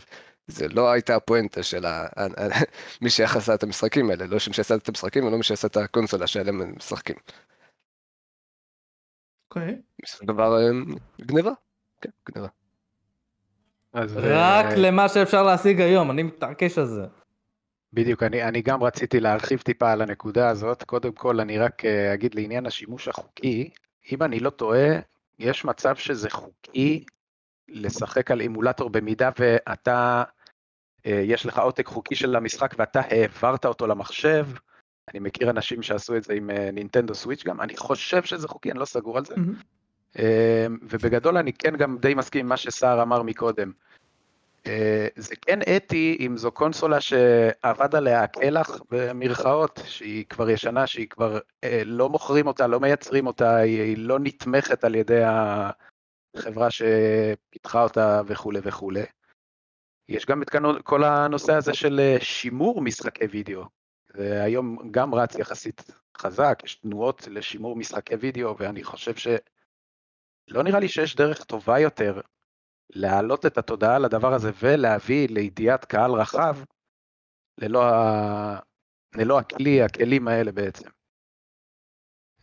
[0.47, 2.07] זה לא הייתה הפואנטה של ה-
[3.01, 6.27] מי שעשה את המשחקים האלה, לא שמי שעשה את המשחקים ולא מי שעשה את הקונסולה
[6.27, 7.15] שעליהם הם משחקים.
[9.49, 9.81] אוקיי.
[10.03, 10.69] בסופו של דבר, אה,
[11.21, 11.51] גניבה.
[12.01, 12.47] כן, גניבה.
[13.93, 17.05] אז, רק אה, למה שאפשר להשיג היום, אני מתעקש על זה.
[17.93, 20.83] בדיוק, אני, אני גם רציתי להרחיב טיפה על הנקודה הזאת.
[20.83, 23.69] קודם כל, אני רק אה, אגיד לעניין השימוש החוקי,
[24.11, 24.87] אם אני לא טועה,
[25.39, 27.05] יש מצב שזה חוקי
[27.67, 30.23] לשחק על אימולטור במידה ואתה,
[31.05, 34.47] אה, יש לך עותק חוקי של המשחק ואתה העברת אותו למחשב.
[35.11, 38.71] אני מכיר אנשים שעשו את זה עם אה, נינטנדו סוויץ' גם, אני חושב שזה חוקי,
[38.71, 39.35] אני לא סגור על זה.
[40.19, 43.71] אה, ובגדול אני כן גם די מסכים עם מה שסער אמר מקודם.
[44.65, 51.09] אה, זה כן אתי אם זו קונסולה שאבד עליה הקלח במרכאות, שהיא כבר ישנה, שהיא
[51.09, 55.21] כבר אה, לא מוכרים אותה, לא מייצרים אותה, היא, לא נתמכת על ידי
[56.35, 59.03] החברה שפיתחה אותה וכולי וכולי.
[60.09, 60.49] יש גם את
[60.83, 63.63] כל הנושא הזה של אה, שימור משחקי וידאו.
[64.13, 69.27] זה היום גם רץ יחסית חזק, יש תנועות לשימור משחקי וידאו, ואני חושב ש...
[70.47, 72.21] לא נראה לי שיש דרך טובה יותר
[72.89, 76.57] להעלות את התודעה לדבר הזה ולהביא לידיעת קהל רחב
[77.57, 78.59] ללא, ה...
[79.15, 80.89] ללא הכלי, הכלים האלה בעצם.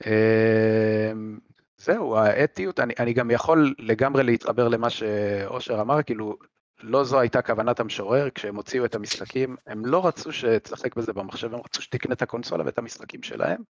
[0.07, 1.38] אמ,
[1.76, 6.36] זהו, האתיות, אני, אני גם יכול לגמרי להתחבר למה שאושר אמר, כאילו,
[6.82, 11.55] לא זו הייתה כוונת המשורר, כשהם הוציאו את המשחקים, הם לא רצו שתשחק בזה במחשב,
[11.55, 13.62] הם רצו שתקנה את הקונסולה ואת המשחקים שלהם.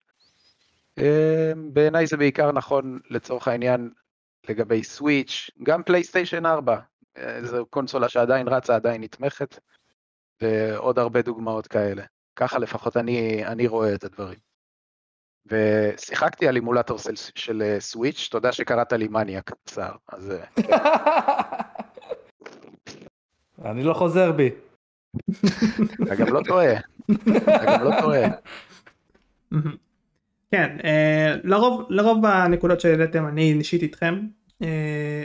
[0.97, 3.89] אמ, בעיניי זה בעיקר נכון לצורך העניין
[4.49, 6.79] לגבי סוויץ', גם פלייסטיישן 4,
[7.17, 9.59] אה, זו קונסולה שעדיין רצה, עדיין נתמכת,
[10.41, 12.03] ועוד הרבה דוגמאות כאלה.
[12.35, 14.39] ככה לפחות אני, אני רואה את הדברים.
[15.45, 20.45] ושיחקתי על אימולטור של, של אה, סוויץ', תודה שקראת לי מניאק, סער, אז אה.
[23.71, 24.49] אני לא חוזר בי.
[26.03, 26.73] אתה גם לא טועה,
[27.37, 28.27] אתה גם לא טועה.
[30.53, 34.19] כן, אה, לרוב, לרוב הנקודות שהעליתם אני אישית איתכם.
[34.61, 34.67] אה,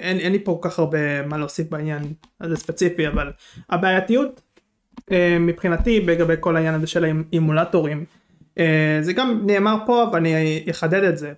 [0.00, 2.02] אין, אין לי פה כל כך הרבה מה להוסיף בעניין
[2.40, 3.32] הזה ספציפי, אבל
[3.70, 4.40] הבעייתיות
[5.10, 8.04] אה, מבחינתי לגבי כל העניין הזה של האימולטורים,
[9.00, 11.32] זה גם נאמר פה ואני אחדד את זה.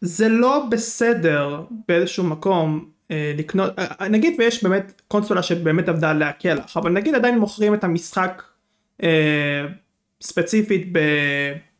[0.00, 3.72] זה לא בסדר באיזשהו מקום לקנות,
[4.10, 8.42] נגיד ויש באמת קונסולה שבאמת עבדה עליה קלח, אבל נגיד עדיין מוכרים את המשחק
[10.22, 10.92] ספציפית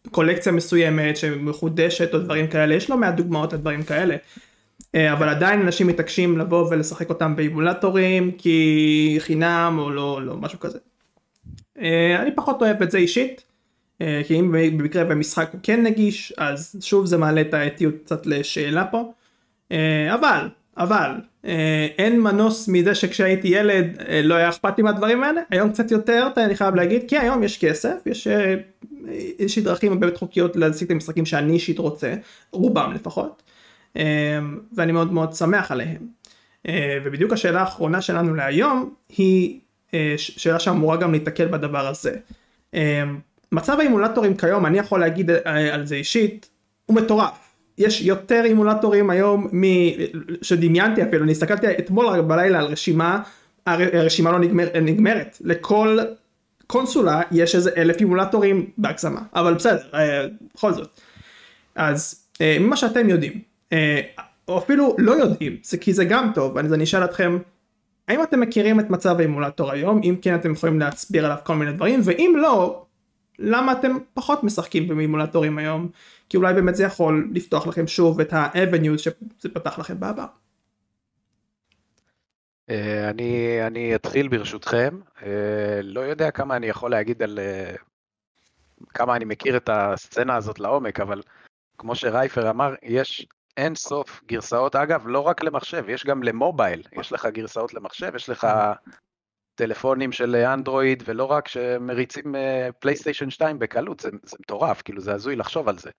[0.07, 4.16] בקולקציה מסוימת שמחודשת או דברים כאלה, יש לא מעט דוגמאות לדברים כאלה.
[4.94, 10.61] אה, אבל עדיין אנשים מתעקשים לבוא ולשחק אותם באימולטורים כי חינם או לא, לא משהו
[10.61, 10.78] כזה.
[11.80, 13.44] אה, אני פחות אוהב את זה אישית.
[14.01, 18.26] אה, כי אם במקרה במשחק הוא כן נגיש אז שוב זה מעלה את האתיות קצת
[18.26, 19.12] לשאלה פה.
[20.14, 21.11] אבל אבל
[21.99, 26.28] אין מנוס מזה שכשהייתי ילד אה, לא היה אכפת לי מהדברים האלה היום קצת יותר
[26.36, 28.55] אני חייב להגיד כי היום יש כסף יש אה,
[29.38, 32.14] יש לי דרכים באמת חוקיות להשיג את המשחקים שאני אישית רוצה
[32.53, 33.43] רובם לפחות
[33.97, 34.38] אה,
[34.72, 36.07] ואני מאוד מאוד שמח עליהם
[36.68, 39.61] אה, ובדיוק השאלה האחרונה שלנו להיום היא
[39.95, 42.16] אה, שאלה שאמורה גם להתקל בדבר הזה.
[42.74, 43.03] אה,
[43.53, 46.51] מצב האימולטורים כיום אני יכול להגיד אה, על זה אישית
[46.86, 47.49] הוא מטורף.
[47.81, 49.64] יש יותר אימולטורים היום מ...
[50.43, 53.22] שדמיינתי אפילו, אני הסתכלתי אתמול בלילה על רשימה,
[53.66, 55.99] הר- הרשימה לא נגמר, נגמרת, לכל
[56.66, 61.01] קונסולה יש איזה אלף אימולטורים בהגזמה, אבל בסדר, אה, בכל זאת.
[61.74, 63.41] אז אה, ממה שאתם יודעים,
[63.72, 64.01] אה,
[64.49, 67.39] או אפילו לא יודעים, זה כי זה גם טוב, אז אני אשאל אתכם,
[68.09, 70.01] האם אתם מכירים את מצב האימולטור היום?
[70.05, 72.83] אם כן אתם יכולים להסביר עליו כל מיני דברים, ואם לא,
[73.41, 75.88] למה אתם פחות משחקים באימולטורים היום?
[76.28, 80.26] כי אולי באמת זה יכול לפתוח לכם שוב את ה-avenues שזה פתח לכם בעבר.
[82.70, 87.74] אה, אני, אני אתחיל ברשותכם, אה, לא יודע כמה אני יכול להגיד על אה,
[88.88, 91.22] כמה אני מכיר את הסצנה הזאת לעומק, אבל
[91.78, 93.26] כמו שרייפר אמר, יש
[93.57, 98.28] אין סוף גרסאות, אגב, לא רק למחשב, יש גם למובייל, יש לך גרסאות למחשב, יש
[98.28, 98.47] לך
[99.61, 102.35] טלפונים של אנדרואיד, ולא רק שמריצים
[102.79, 105.91] פלייסטיישן 2 בקלות, זה, זה מטורף, כאילו זה הזוי לחשוב על זה.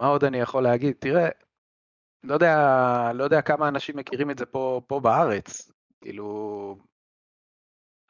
[0.00, 0.96] מה עוד אני יכול להגיד?
[0.98, 1.28] תראה,
[2.24, 2.56] לא יודע,
[3.14, 6.76] לא יודע כמה אנשים מכירים את זה פה, פה בארץ, כאילו,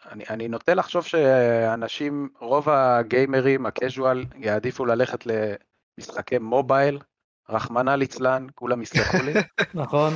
[0.07, 6.99] אני, אני נוטה לחשוב שאנשים, רוב הגיימרים, הקז'ואל, יעדיפו ללכת למשחקי מובייל,
[7.51, 9.33] רחמנא ליצלן, כולם יסלחו לי.
[9.75, 10.13] נכון.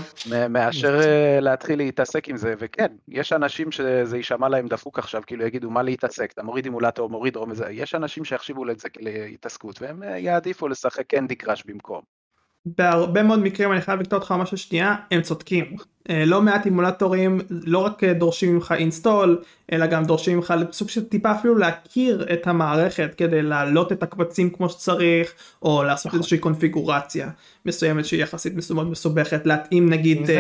[0.51, 5.47] מאשר אה, להתחיל להתעסק עם זה, וכן, יש אנשים שזה יישמע להם דפוק עכשיו, כאילו
[5.47, 10.03] יגידו מה להתעסק, אתה מוריד אימולטור, מוריד רום וזה, יש אנשים שיחשיבו לזה להתעסקות, והם
[10.03, 12.21] אה, יעדיפו לשחק קנדי קראש במקום.
[12.66, 15.76] בהרבה מאוד מקרים אני חייב לקטוע אותך ממש לשנייה הם צודקים
[16.10, 19.42] אה, לא מעט אימולטורים לא רק דורשים ממך אינסטול
[19.72, 24.50] אלא גם דורשים ממך סוג של טיפה אפילו להכיר את המערכת כדי להעלות את הקבצים
[24.50, 26.18] כמו שצריך או לעשות נכון.
[26.18, 27.30] איזושהי קונפיגורציה
[27.66, 28.52] מסוימת שהיא יחסית
[28.90, 30.30] מסובכת להתאים נגיד.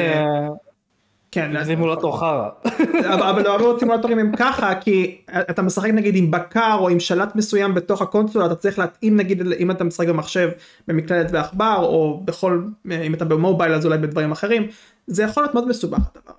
[1.32, 1.64] כן.
[1.64, 2.48] סימולטור חרא.
[3.14, 5.20] אבל לא הרבה סימולטורים הם ככה כי
[5.50, 9.52] אתה משחק נגיד עם בקר או עם שלט מסוים בתוך הקונסולה אתה צריך להתאים נגיד
[9.52, 10.50] אם אתה משחק במחשב
[10.88, 14.66] במקלדת ועכבר או בכל אם אתה במובייל אז אולי בדברים אחרים
[15.06, 16.34] זה יכול להיות מאוד מסובך הדבר.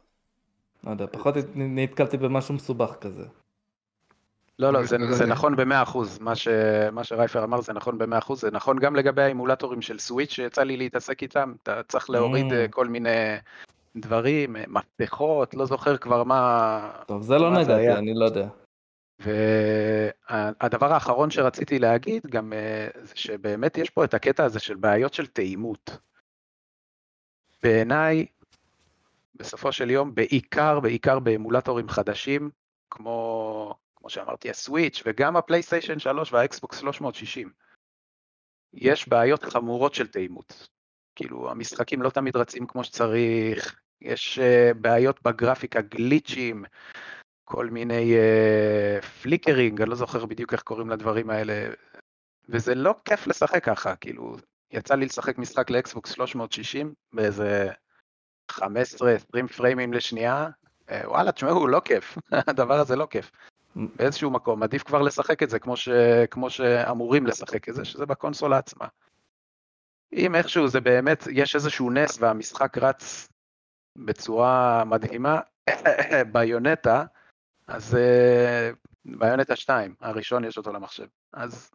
[0.84, 3.24] לא יודע פחות נתקלתי במשהו מסובך כזה.
[4.60, 6.48] לא לא זה, זה נכון במאה אחוז מה, ש,
[6.92, 10.64] מה שרייפר אמר זה נכון במאה אחוז זה נכון גם לגבי האימולטורים של סוויץ' שיצא
[10.64, 12.72] לי להתעסק איתם אתה צריך להוריד mm.
[12.72, 13.36] כל מיני
[13.96, 17.04] דברים, אה, מפתחות, לא זוכר כבר מה...
[17.08, 18.48] טוב, זה לא נגעתי, אני לא יודע.
[19.20, 25.14] והדבר האחרון שרציתי להגיד גם אה, זה שבאמת יש פה את הקטע הזה של בעיות
[25.14, 25.98] של תאימות.
[27.64, 28.26] בעיניי,
[29.36, 32.50] בסופו של יום, בעיקר, בעיקר באמולטורים חדשים,
[32.90, 37.52] כמו, כמו שאמרתי, ה Switch וגם ה PlayStation 3 וה Xbox 360,
[38.74, 40.70] יש בעיות חמורות של תאימות.
[41.16, 46.66] כאילו, המשחקים לא תמיד רצים כמו שצריך, יש אה, בעיות בגרפיקה, glitch־ים,
[47.44, 51.70] כל מיני אה, flickering, אני לא זוכר בדיוק איך קוראים לדברים האלה,
[52.50, 54.36] וזה לא כיף לשחק ככה, כאילו,
[54.72, 57.70] יצא לי לשחק משחק ל Xbox 360 באיזה
[58.52, 58.56] 15-20
[59.58, 60.48] פריימים לשנייה,
[60.88, 63.32] uh, וואלה, תשמעו, לא כיף, הדבר הזה לא כיף.
[63.76, 65.90] באיזשהו מקום, עדיף כבר לשחק את זה כמו, ש...
[66.32, 68.88] כמו שאמורים לשחק את זה, שזה בקונסולה עצמה.
[70.14, 73.28] אם איכשהו זה באמת, יש איזשהו נס והמשחק רץ
[73.96, 75.40] בצורה מדהימה,
[76.34, 77.06] ביונטה,
[77.68, 78.72] אז אה,
[79.06, 81.72] ביונטה 2, הראשון יש אותו למחשב, אז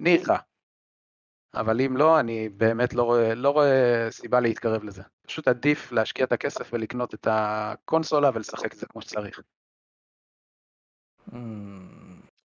[0.00, 0.36] ניחא.
[1.54, 5.02] אבל אם לא, אני באמת לא רואה, לא רואה סיבה להתקרב לזה.
[5.26, 9.40] פשוט עדיף להשקיע את הכסף ולקנות את הקונסולה ולשחק את זה כמו שצריך.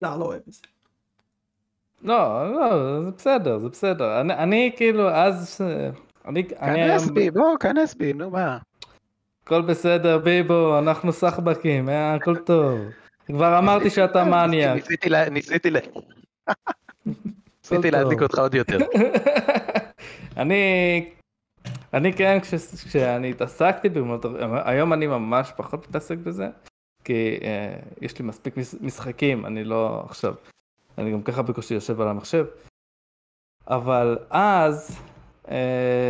[0.01, 0.61] לא, לא אוהב את זה.
[2.01, 4.21] לא, לא, זה בסדר, זה בסדר.
[4.21, 5.61] אני, אני כאילו, אז...
[6.25, 8.57] אני, כנס בי, בוא, כנס בי, נו מה.
[9.51, 12.79] הכל בסדר ביבו, אנחנו סחבקים, אה, הכל טוב.
[13.27, 14.75] כבר אמרתי שאתה מניאק.
[14.75, 15.29] ניסיתי ל...
[15.29, 15.77] ניסיתי ל...
[17.63, 18.77] ניסיתי להדליק אותך עוד יותר.
[20.41, 21.09] אני...
[21.93, 22.37] אני כן,
[22.87, 24.31] כשאני התעסקתי במוטור,
[24.63, 26.49] היום אני ממש פחות מתעסק בזה,
[27.03, 30.33] כי אה, יש לי מספיק משחקים, אני לא עכשיו,
[30.97, 32.45] אני גם ככה בקושי יושב על המחשב.
[33.67, 34.99] אבל אז,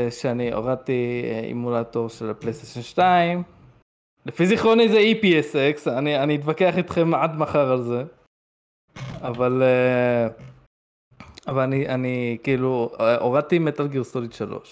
[0.10, 3.44] שאני הורדתי אה, אימולטור של הפלייסטיישן 2.
[4.26, 8.04] לפי זיכרוני זה EPSX, אני, אני אתווכח איתכם עד מחר על זה.
[9.22, 10.28] אבל, אה,
[11.48, 14.72] אבל אני, אני כאילו הורדתי מטאל גיר סוליד 3.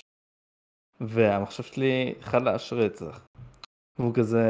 [1.01, 3.25] והמחשב שלי חלש רצח.
[3.99, 4.43] והוא כזה,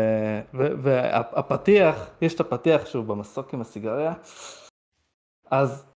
[0.53, 4.13] והפתיח, יש את הפתיח שהוא במסוק עם הסיגריה,
[5.51, 5.88] אז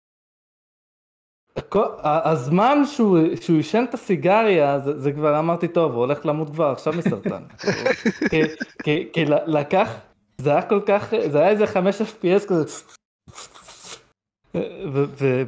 [2.03, 6.93] הזמן שהוא עישן את הסיגריה זה, זה כבר אמרתי טוב הוא הולך למות כבר עכשיו
[6.97, 7.43] מסרטן.
[8.29, 8.41] כי,
[8.83, 9.93] כי, כי לקח
[10.37, 12.65] זה היה כל כך זה היה איזה 5 fps כזה.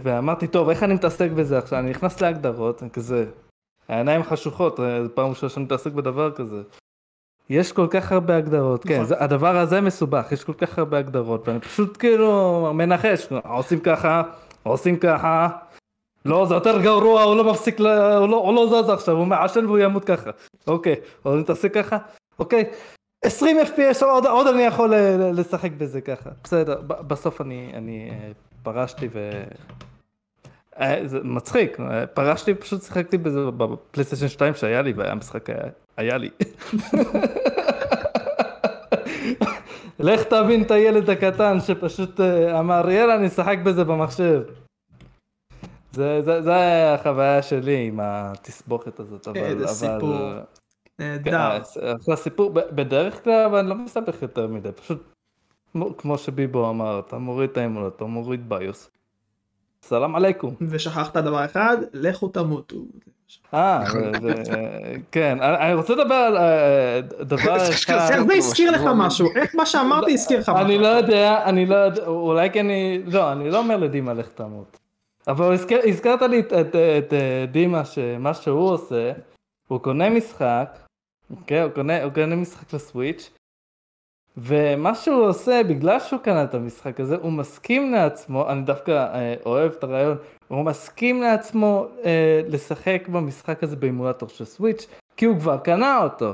[0.03, 3.25] ואמרתי טוב איך אני מתעסק בזה עכשיו אני נכנס להגדרות כזה
[3.89, 4.79] העיניים חשוכות
[5.13, 6.61] פעם ראשונה שאני מתעסק בדבר כזה.
[7.49, 11.47] יש כל כך הרבה הגדרות כן זה, הדבר הזה מסובך יש כל כך הרבה הגדרות
[11.47, 14.21] ואני פשוט כאילו מנחש עושים ככה
[14.63, 15.49] עושים ככה
[16.25, 17.87] לא, זה יותר גרוע, הוא לא מפסיק, ל...
[17.87, 20.29] הוא, לא, הוא לא זז עכשיו, הוא מעשן והוא ימות ככה.
[20.67, 20.95] אוקיי,
[21.25, 21.97] אבל אם תעשה ככה,
[22.39, 22.65] אוקיי.
[23.23, 24.93] 20 FPS, עוד, עוד אני יכול
[25.33, 26.29] לשחק בזה ככה.
[26.43, 28.31] בסדר, בסוף אני, אני אה,
[28.63, 29.29] פרשתי ו...
[30.79, 35.63] אה, זה מצחיק, אה, פרשתי, פשוט שיחקתי בזה בפלייסטיישן 2 שהיה לי, והיה משחק היה,
[35.97, 36.29] היה לי.
[39.99, 42.19] לך תבין את הילד הקטן שפשוט
[42.59, 44.41] אמר, יאללה, אני אשחק בזה במחשב.
[45.95, 46.53] זה, זה, זה
[46.93, 49.37] החוויה שלי עם התסבוכת הזאת, אבל...
[49.37, 50.17] איזה אבל- סיפור.
[50.97, 51.57] כן, נהדר.
[52.01, 55.03] אחלה סיפור, בדרך כלל, אבל אני לא מסתבך יותר מדי, פשוט
[55.97, 58.89] כמו- שביבו אמר, אתה מוריד את האמונות, אתה מוריד ביוס.
[59.83, 60.55] סלאם עליכום.
[60.61, 62.75] ושכחת דבר אחד, לכו תמותו.
[63.53, 63.83] אה,
[65.11, 67.93] כן, אני רוצה לדבר על אה, דבר אחד.
[68.11, 69.27] איך זה הזכיר לך משהו?
[69.35, 70.65] איך מה שאמרתי הזכיר לך משהו?
[70.65, 74.29] אני לא יודע, אני לא יודע, אולי כי אני, לא, אני לא אומר לדימה לך
[74.29, 74.79] תמות.
[75.27, 79.11] אבל הזכר, הזכרת לי את, את, את אה, דימה, שמה שהוא עושה,
[79.67, 80.77] הוא קונה משחק,
[81.31, 83.29] אוקיי, הוא קונה, הוא קונה משחק לסוויץ',
[84.37, 89.35] ומה שהוא עושה, בגלל שהוא קנה את המשחק הזה, הוא מסכים לעצמו, אני דווקא אה,
[89.45, 90.17] אוהב את הרעיון,
[90.47, 96.33] הוא מסכים לעצמו אה, לשחק במשחק הזה באימולטור של סוויץ', כי הוא כבר קנה אותו.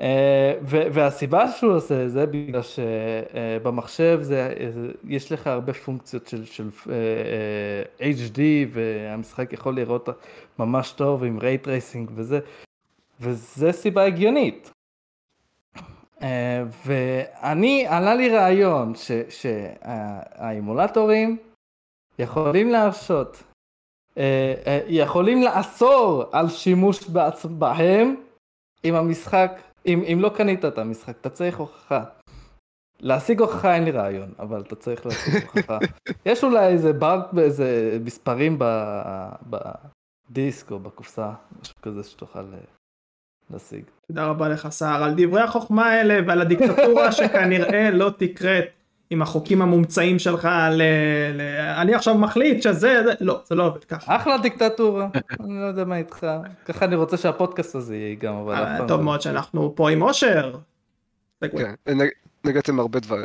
[0.00, 6.44] אה, והסיבה שהוא עושה את זה בגלל שבמחשב זה, זה, יש לך הרבה פונקציות של,
[6.44, 6.94] של אה,
[8.00, 8.38] אה, HD
[8.72, 10.08] והמשחק יכול לראות
[10.58, 12.40] ממש טוב עם רייט רייסינג וזה,
[13.20, 14.70] וזה סיבה הגיונית.
[16.22, 18.92] אה, ואני, עלה לי רעיון
[19.28, 21.36] שהאימולטורים
[22.18, 23.42] יכולים להרשות,
[24.18, 27.44] אה, אה, יכולים לאסור על שימוש בעצ...
[27.44, 28.14] בהם
[28.84, 32.04] אם המשחק, אם, אם לא קנית את המשחק, אתה צריך הוכחה.
[33.00, 35.78] להשיג הוכחה אין לי רעיון, אבל אתה צריך להשיג הוכחה.
[36.26, 39.32] יש אולי איזה באג באיזה מספרים ב-
[40.30, 42.58] בדיסק או בקופסה, משהו כזה שתוכל אה,
[43.50, 43.84] להשיג.
[44.08, 48.64] תודה רבה לך סער על דברי החוכמה האלה ועל הדיקטטורה שכנראה לא תקראת
[49.10, 50.82] עם החוקים המומצאים שלך ל...
[51.34, 51.40] ל...
[51.76, 53.02] אני עכשיו מחליט שזה...
[53.04, 53.12] זה...
[53.20, 54.16] לא, זה לא עובד ככה.
[54.16, 55.08] אחלה דיקטטורה,
[55.44, 56.26] אני לא יודע מה איתך.
[56.64, 59.04] ככה אני רוצה שהפודקאסט הזה יהיה גם, אבל אה, טוב לא.
[59.04, 60.54] מאוד שאנחנו פה עם אושר.
[61.40, 62.08] כן, נג-
[62.44, 62.76] נגעתם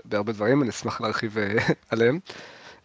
[0.06, 1.54] בהרבה דברים, אני אשמח להרחיב אה,
[1.92, 2.20] עליהם.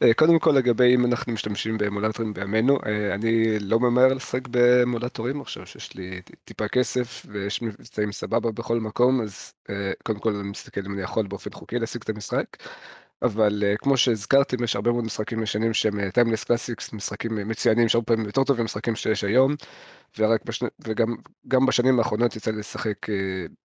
[0.02, 5.40] אה, קודם כל לגבי אם אנחנו משתמשים באמולטורים בימינו, אה, אני לא ממהר לשחק באמולטורים
[5.40, 10.48] עכשיו שיש לי טיפה כסף ויש מבצעים סבבה בכל מקום, אז אה, קודם כל אני
[10.48, 12.46] מסתכל אם אני יכול באופן חוקי להשיג את המשחק.
[13.22, 17.88] אבל אה, כמו שהזכרתם, יש הרבה מאוד משחקים ישנים שהם timeless classics, משחקים אה, מצוינים
[17.88, 19.54] שהרבה פעמים יותר טובים משחקים שיש היום,
[20.18, 21.16] ורק בשני, וגם
[21.48, 23.14] גם בשנים האחרונות יצא לי לשחק אה,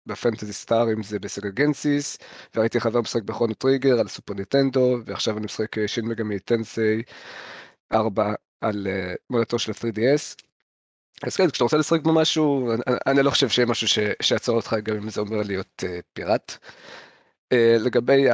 [0.08, 2.18] ב Phantasy Star, אם זה ב Sega Genesis,
[2.56, 6.40] והייתי כבר משחק ב Chrono Trigger על Super Nintendo, ועכשיו אני משחק אה, Shin Megami
[6.40, 7.02] Tensei
[7.94, 10.36] 4 על אה, אמולטור של ה-3DS.
[11.24, 13.88] אז כן, כשאתה רוצה לשחק במשהו, אני, אני לא חושב שיהיה משהו
[14.22, 16.58] שיעצור אותך, גם אם זה אומר להיות אה, פיראט.
[17.54, 18.28] לגבי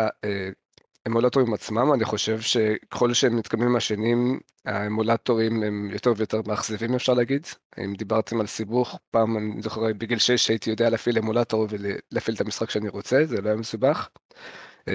[1.05, 7.13] האמולטורים עצמם, אני חושב שככל שהם מתקדמים עם השנים, האמולטורים הם יותר ויותר מאכזבים אפשר
[7.13, 7.47] להגיד.
[7.83, 12.41] אם דיברתם על סיבוך, פעם אני זוכר בגיל 6 הייתי יודע להפעיל אמולטור ולהפעיל את
[12.41, 14.09] המשחק שאני רוצה, זה לא היה מסובך.
[14.89, 14.91] Uh,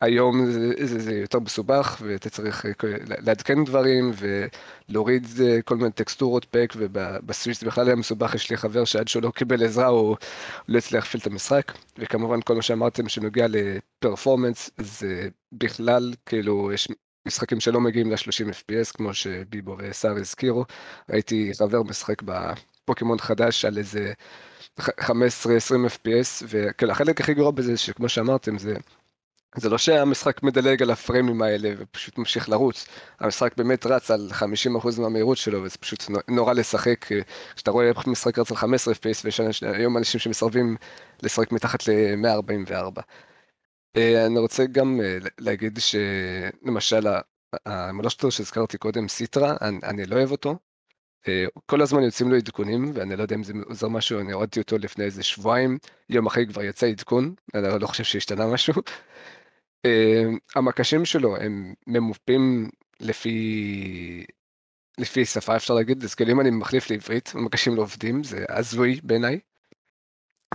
[0.00, 2.68] היום זה, זה, זה יותר מסובך ואתה צריך uh,
[3.06, 8.56] לעדכן דברים ולהוריד uh, כל מיני טקסטורות פק ובסוויץ' זה בכלל היה מסובך, יש לי
[8.56, 10.16] חבר שעד שהוא לא קיבל עזרה הוא
[10.68, 16.88] לא הצליח להפעיל את המשחק וכמובן כל מה שאמרתם שנוגע לפרפורמנס זה בכלל כאילו יש
[17.26, 20.64] משחקים שלא מגיעים ל-30 FPS כמו שביבו וסער הזכירו,
[21.08, 24.12] הייתי חבר משחק בפוקימון חדש על איזה
[24.80, 24.82] 15-20
[25.86, 28.74] FPS וכאילו החלק הכי גרוע בזה שכמו שאמרתם זה
[29.56, 32.86] זה לא שהמשחק מדלג על הפריימים האלה ופשוט ממשיך לרוץ,
[33.20, 37.06] המשחק באמת רץ על 50% מהמהירות שלו וזה פשוט נורא לשחק,
[37.54, 40.76] כשאתה רואה משחק רץ על 15 FPS ויש היום אנשים שמסרבים
[41.22, 43.00] לשחק מתחת ל-144.
[44.26, 45.00] אני רוצה גם
[45.38, 47.06] להגיד שלמשל
[47.66, 50.56] המולשטר שהזכרתי קודם, סיטרה, אני, אני לא אוהב אותו.
[51.66, 54.78] כל הזמן יוצאים לו עדכונים ואני לא יודע אם זה עוזר משהו, אני הורדתי אותו
[54.78, 55.78] לפני איזה שבועיים,
[56.08, 58.74] יום אחרי כבר יצא עדכון, אני לא חושב שהשתנה משהו.
[59.86, 62.70] Uh, המקשים שלו הם ממופים
[63.00, 64.24] לפי
[64.98, 69.00] לפי שפה אפשר להגיד, אז כאילו אם אני מחליף לעברית, המקשים לא עובדים, זה הזוי
[69.02, 69.40] בעיניי.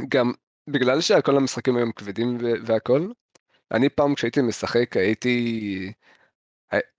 [0.07, 0.31] גם
[0.69, 3.07] בגלל שכל המשחקים היום כבדים והכל,
[3.71, 5.93] אני פעם כשהייתי משחק הייתי,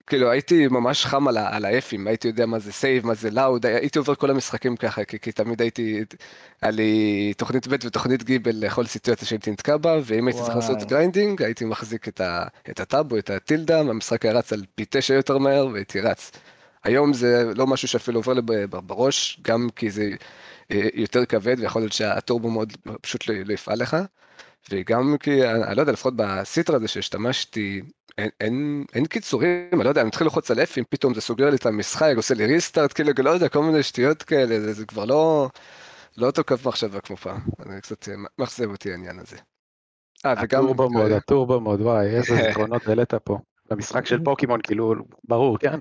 [0.07, 3.31] כאילו הייתי ממש חם על, על ה F-ים, הייתי יודע מה זה save, מה זה
[3.31, 6.03] load, הייתי עובר כל המשחקים ככה, כי, כי תמיד הייתי,
[6.61, 10.83] היה לי תוכנית ב' ותוכנית ג' לכל סיטואציה שהייתי נתקע בה, ואם הייתי צריך לעשות
[10.83, 14.63] grinding, הייתי מחזיק את, ה, את ה tab או את הטילדה, המשחק היה רץ על
[14.75, 16.31] פי תשע יותר מהר והייתי רץ.
[16.83, 20.09] היום זה לא משהו שאפילו עובר לי בראש, גם כי זה
[20.71, 23.97] אה, יותר כבד ויכול להיות שהטורבו מוד פשוט לא, לא יפעל לך,
[24.69, 27.81] וגם כי, אני, לא יודע, לפחות בסיטרה הזה שהשתמשתי,
[28.17, 31.49] אין, אין, אין קיצורים, אני לא יודע, אני מתחיל ללחוץ על אם פתאום זה סוגר
[31.49, 34.85] לי את המשחק, עושה לי ריסטארט, כאילו, לא יודע, כל מיני שטויות כאלה, זה, זה
[34.85, 35.49] כבר לא,
[36.17, 39.37] לא אותו קו מחשבה כמו פעם, זה קצת אה, מאכזב אותי העניין הזה.
[40.25, 40.63] אה, וגם...
[40.63, 43.37] הטורבו מוד, הטורבו מוד, וואי, איזה זיכרונות העלית פה.
[43.69, 44.93] במשחק של פוקימון, כאילו,
[45.23, 45.79] ברור, כן?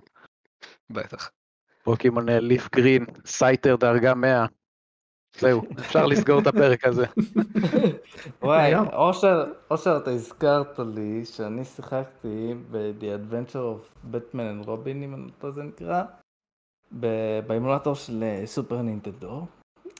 [0.91, 1.30] בטח.
[1.84, 4.47] פוקימון אה, LeafGreen, Scyther דרגה 100.
[5.39, 7.07] זהו, אפשר לסגור את הפרק הזה.
[8.43, 8.74] וואי.
[9.70, 15.51] אושר, אתה הזכרת לי שאני שיחקתי ב-The Adventure of Batman and Robin, אם אני לא
[15.51, 16.03] זה נקרא,
[17.47, 19.47] באימולטור של אה, סופר נינטנדו,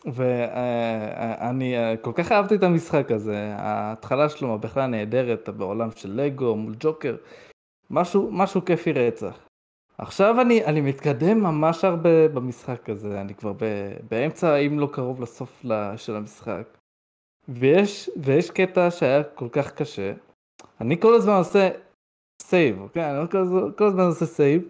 [0.05, 6.57] ואני אה, כל כך אהבתי את המשחק הזה, ההתחלה שלו בכלל נהדרת, בעולם של לגו
[6.57, 7.16] מול ג'וקר,
[7.91, 9.45] משהו, משהו כיפי רצח.
[9.99, 13.64] עכשיו אני, אני מתקדם ממש הרבה במשחק הזה, אני כבר ב,
[14.11, 16.62] באמצע, אם לא קרוב לסוף ל- של המשחק.
[17.49, 20.12] ויש, ויש קטע שהיה כל כך קשה,
[20.80, 21.68] אני כל הזמן עושה
[22.42, 23.11] save, אוקיי?
[23.11, 24.62] אני כל, הזמן- כל הזמן עושה save,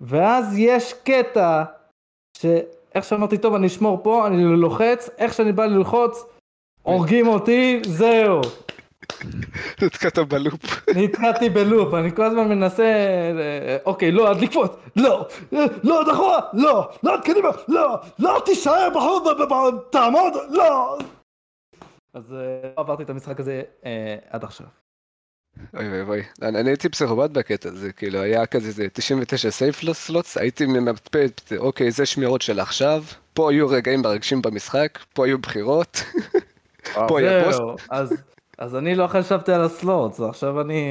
[0.00, 1.64] ואז יש קטע
[2.36, 6.24] שאיך שאמרתי, טוב, אני אשמור פה, אני לוחץ, איך שאני בא ללחוץ,
[6.82, 8.40] הורגים אותי, זהו.
[9.82, 10.88] נתקעת בלופ.
[10.94, 16.40] נתקעתי בלופ, אני כל הזמן מנסה, אה, אוקיי, לא, אז לקפוץ, לא, אה, לא, אחורה,
[16.52, 20.98] לא, לא, קדימה, לא, לא, תישאר בחוץ, ב- ב- תעמוד, לא.
[22.14, 23.62] אז אה, לא עברתי את המשחק הזה
[24.30, 24.66] עד עכשיו.
[25.76, 30.36] אוי אוי אוי, אני הייתי פסיכופת בקטע הזה, כאילו היה כזה זה 99 סייף סלוטס,
[30.38, 33.04] הייתי ממפפט, אוקיי, זה שמירות של עכשיו,
[33.34, 36.02] פה היו רגעים מרגשים במשחק, פה היו בחירות,
[37.08, 38.14] פה היה זהו, אז,
[38.58, 40.82] אז אני לא חשבתי על ה slots, עכשיו אני,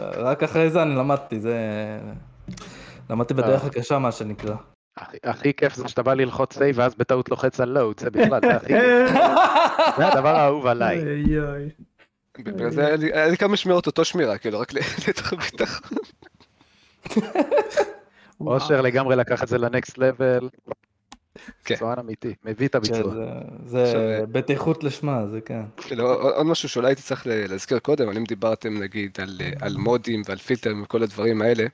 [0.00, 1.56] רק אחרי זה אני למדתי, זה,
[3.10, 4.54] למדתי בדרך הקשה מה שנקרא.
[5.24, 8.56] הכי- כיף זה שאתה בא ללחוץ save ואז בטעות לוחץ על load, זה בכלל, זה
[8.56, 9.10] הכי כיף.
[9.98, 11.04] זה הדבר האהוב עליי.
[12.38, 14.72] בגלל זה היה לי- היה לי כמה שמירות אותו שמירה, כאילו רק
[15.08, 15.98] ליתר ביטחון.
[18.40, 20.48] אושר לגמרי לקח את זה ל next level.
[21.64, 21.74] כן.
[21.74, 23.14] מקצוען אמיתי, מביא את כן, הביצוע.
[23.14, 23.22] זה,
[23.66, 25.62] זה עכשיו- בטיחות לשמה, זה כן.
[25.76, 29.76] כאילו, עוד משהו שאולי הייתי צריך להזכיר קודם, אבל אם דיברתם נגיד על, אה, על
[29.76, 31.66] מודים ועל פילטרים וכל הדברים האלה,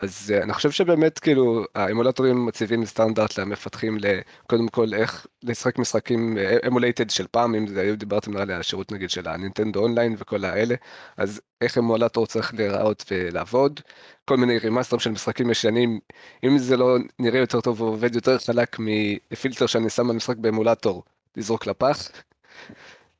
[0.00, 6.38] אז אה, אני חושב שבאמת כאילו האמולטורים מציבים סטנדרט למפתחים לקודם כל איך לשחק משחקים
[6.66, 10.44] emulated של פעם, אם זה היו דיברתם על השירות נגיד של ה Nintendo Online וכל
[10.44, 10.74] האלה,
[11.16, 13.80] אז איך אמולטור צריך להיראות ולעבוד,
[14.24, 16.00] כל מיני רימאסטרים של משחקים ישנים,
[16.44, 21.02] אם זה לא נראה יותר טוב ועובד יותר חלק מפילטר שאני שם במשחק באמולטור,
[21.36, 22.10] לזרוק לפח.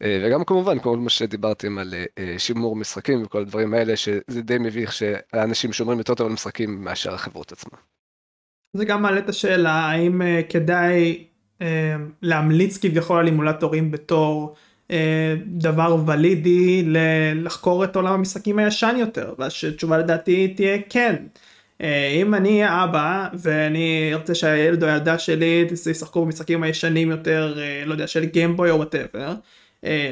[0.03, 4.43] אה, וגם כמובן כל מה שדיברתם על אה, אה, שימור משחקים וכל הדברים האלה שזה
[4.43, 7.79] די מביך שהאנשים שומרים יותר טוב על משחקים מאשר החברות עצמן.
[8.77, 11.25] זה גם מעלה את השאלה האם כדאי
[12.23, 14.55] להמליץ כביכול על אימולטורים בתור
[15.47, 16.83] דבר ולידי
[17.35, 21.17] לחקור את עולם המשחקים הישן יותר והתשובה לדעתי תהיה כן.
[22.23, 28.07] אם אני אבא ואני ארצה שהילד או הילדה שלי ישחקו במשחקים הישנים יותר לא יודע
[28.07, 29.35] של Game Boy או whatever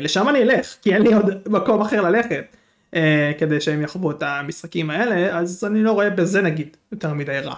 [0.01, 2.57] לשם אני אלך כי אין לי עוד מקום אחר ללכת
[2.95, 7.39] אה, כדי שהם יחוו את המשחקים האלה אז אני לא רואה בזה נגיד יותר מדי
[7.39, 7.55] רע.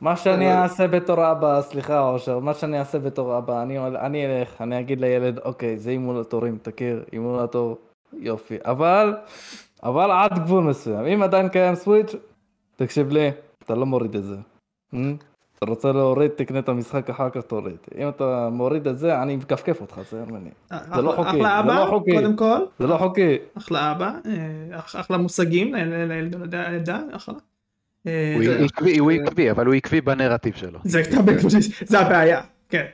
[0.00, 4.60] מה שאני אעשה בתור אבא, סליחה אושר, מה שאני אעשה בתור אבא, אני, אני אלך,
[4.60, 7.78] אני אגיד לילד, אוקיי, זה אימולטורים, תכיר, אימולטור,
[8.12, 9.14] יופי, אבל,
[9.82, 12.14] אבל עד גבול מסוים, אם עדיין קיים סוויץ',
[12.76, 13.30] תקשיב לי,
[13.64, 14.36] אתה לא מוריד את זה.
[15.62, 17.76] אתה רוצה להוריד, תקנה את המשחק אחר כך תוריד.
[17.98, 20.50] אם אתה מוריד את זה, אני מכפכף אותך, זה ממני.
[20.94, 22.10] זה לא חוקי, אחלה לא אבא, חוקי.
[22.12, 23.36] קודם כל, זה לא חוקי.
[23.58, 27.34] אחלה אבא, אה, אח- אחלה מושגים ל- ל- לילד או לילדה, אחלה.
[28.06, 28.36] אה,
[28.98, 30.78] הוא עקבי, אבל הוא עקבי בנרטיב שלו.
[31.84, 32.40] זה הבעיה,
[32.70, 32.84] כן.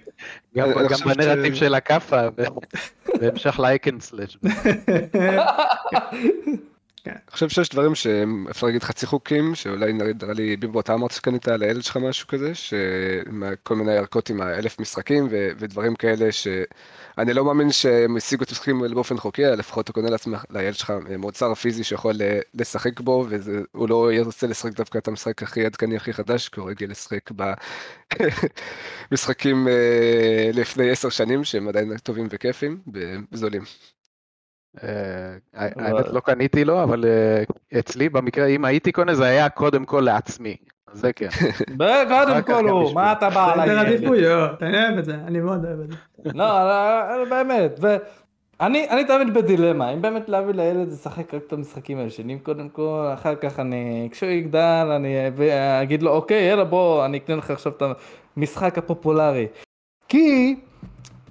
[0.57, 0.69] גם
[1.16, 2.21] בנרטיב של הכאפה,
[3.21, 3.99] בהמשך לאייקן
[7.09, 7.22] סלאש.
[7.28, 11.11] אני חושב שיש דברים שהם אפשר להגיד חצי חוקים, שאולי נראה לי ביבו אתה אמרת
[11.11, 17.32] שקנית לילד שלך משהו כזה, שכל מיני ערכות עם האלף משחקים ו- ודברים כאלה שאני
[17.34, 20.74] לא מאמין שהם השיגו את המשחקים האלה באופן חוקי, אלא לפחות אתה קונה לעצמך, לילד
[20.74, 25.66] שלך מוצר פיזי שיכול אה, לשחק בו, והוא לא ירצה לשחק דווקא את המשחק הכי
[25.66, 27.30] עדכני הכי חדש, כי הוא רגיל לשחק
[29.11, 32.78] במשחקים אה, לפני עשר שנים שהם עדיין טובים וכיפים
[33.32, 33.62] וזולים.
[34.83, 34.89] אה,
[35.55, 40.01] האמת לא קניתי לו, אבל אה, אצלי במקרה, אם הייתי קונה, זה היה קודם כל
[40.01, 40.57] לעצמי.
[40.93, 41.29] זה כן.
[42.09, 43.95] קודם כל הוא, מה אתה בא סדר עליי?
[43.95, 45.97] עדיפויות, אני אוהב את זה, אני מאוד אוהב את זה.
[46.35, 47.97] לא, לא, באמת, ו...
[48.61, 53.11] אני, אני תמיד בדילמה, אם באמת להביא לילד לשחק רק את המשחקים הישנים קודם כל,
[53.14, 55.16] אחר כך אני, כשהוא יגדל, אני
[55.83, 57.83] אגיד לו, אוקיי, יאללה בוא, אני אקנה לך עכשיו את
[58.37, 59.47] המשחק הפופולרי.
[60.09, 60.57] כי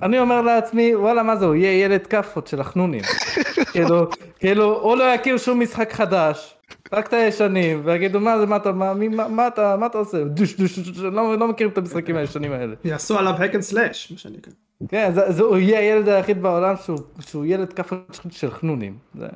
[0.01, 3.01] אני אומר לעצמי, וואלה, מה זה, הוא יהיה ילד כאפות של החנונים.
[3.71, 6.57] כאילו, כאילו, הוא לא יכיר שום משחק חדש,
[6.93, 9.97] רק את הישנים, ויגידו, מה זה, מה אתה, מה, מי, מה, מה אתה, מה אתה
[9.97, 10.23] עושה?
[10.23, 12.75] דוש, דוש, דוש, לא, לא מכירים את המשחקים הישנים האלה.
[12.83, 14.53] יעשו עליו hack and slash, מה שנקרא.
[14.87, 18.97] כן, זה, זה, הוא יהיה הילד היחיד בעולם שהוא, שהוא ילד כאפות של חנונים.
[19.15, 19.27] זה...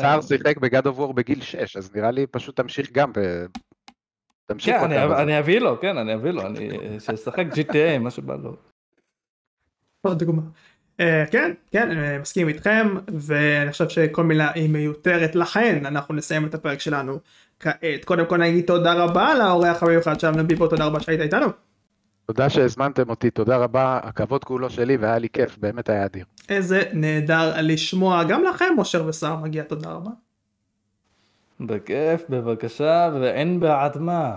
[0.00, 3.46] סער שיחק בגד אוף וור בגיל 6, אז נראה לי פשוט תמשיך גם ב...
[4.46, 5.22] תמשיך כן, אני.
[5.22, 6.70] אני אביא לו, כן, אני אביא לו, אני,
[7.00, 8.56] שישחק GTA, מה שבא לו.
[10.08, 10.42] עוד דוגמה.
[11.00, 16.46] אה, כן, כן, אני מסכים איתכם, ואני חושב שכל מילה היא מיותרת, לכן אנחנו נסיים
[16.46, 17.18] את הפרק שלנו
[17.60, 18.04] כעת.
[18.04, 21.46] קודם כל נגיד תודה רבה לאורח המיוחד שלנו ביבו, תודה רבה שהיית איתנו.
[22.26, 26.24] תודה שהזמנתם אותי, תודה רבה, הכבוד כולו שלי והיה לי כיף, באמת היה אדיר.
[26.48, 30.10] איזה נהדר לשמוע, גם לכם אושר וסער מגיע תודה רבה.
[31.60, 34.36] בכיף, בבקשה, ואין בעד מה.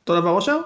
[0.00, 0.60] אותו דבר אושר?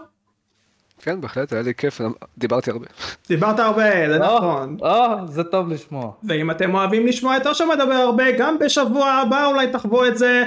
[1.03, 2.01] כן, בהחלט, היה לי כיף,
[2.39, 2.87] דיברתי הרבה.
[3.29, 4.77] דיברת הרבה, זה נכון.
[4.81, 6.13] או, זה טוב לשמוע.
[6.25, 10.45] ואם אתם אוהבים לשמוע את אושר מדבר הרבה, גם בשבוע הבא אולי תחוו את זה.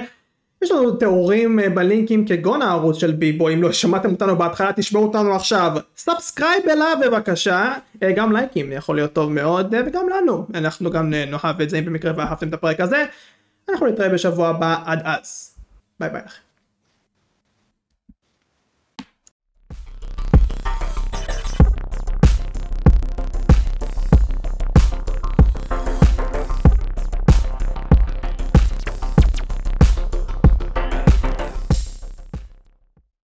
[0.63, 5.03] יש לנו תיאורים אה, בלינקים כגון הערוץ של ביבו, אם לא שמעתם אותנו בהתחלה תשמעו
[5.03, 5.71] אותנו עכשיו.
[5.97, 7.73] subscribe אליו בבקשה,
[8.03, 11.69] אה, גם לייקים יכול להיות טוב מאוד, אה, וגם לנו, אנחנו גם אה, נאהב את
[11.69, 13.05] זה אם במקרה ואהבתם את הפרק הזה.
[13.69, 15.55] אנחנו נתראה בשבוע הבא, עד אז.
[15.99, 16.42] ביי ביי לכם.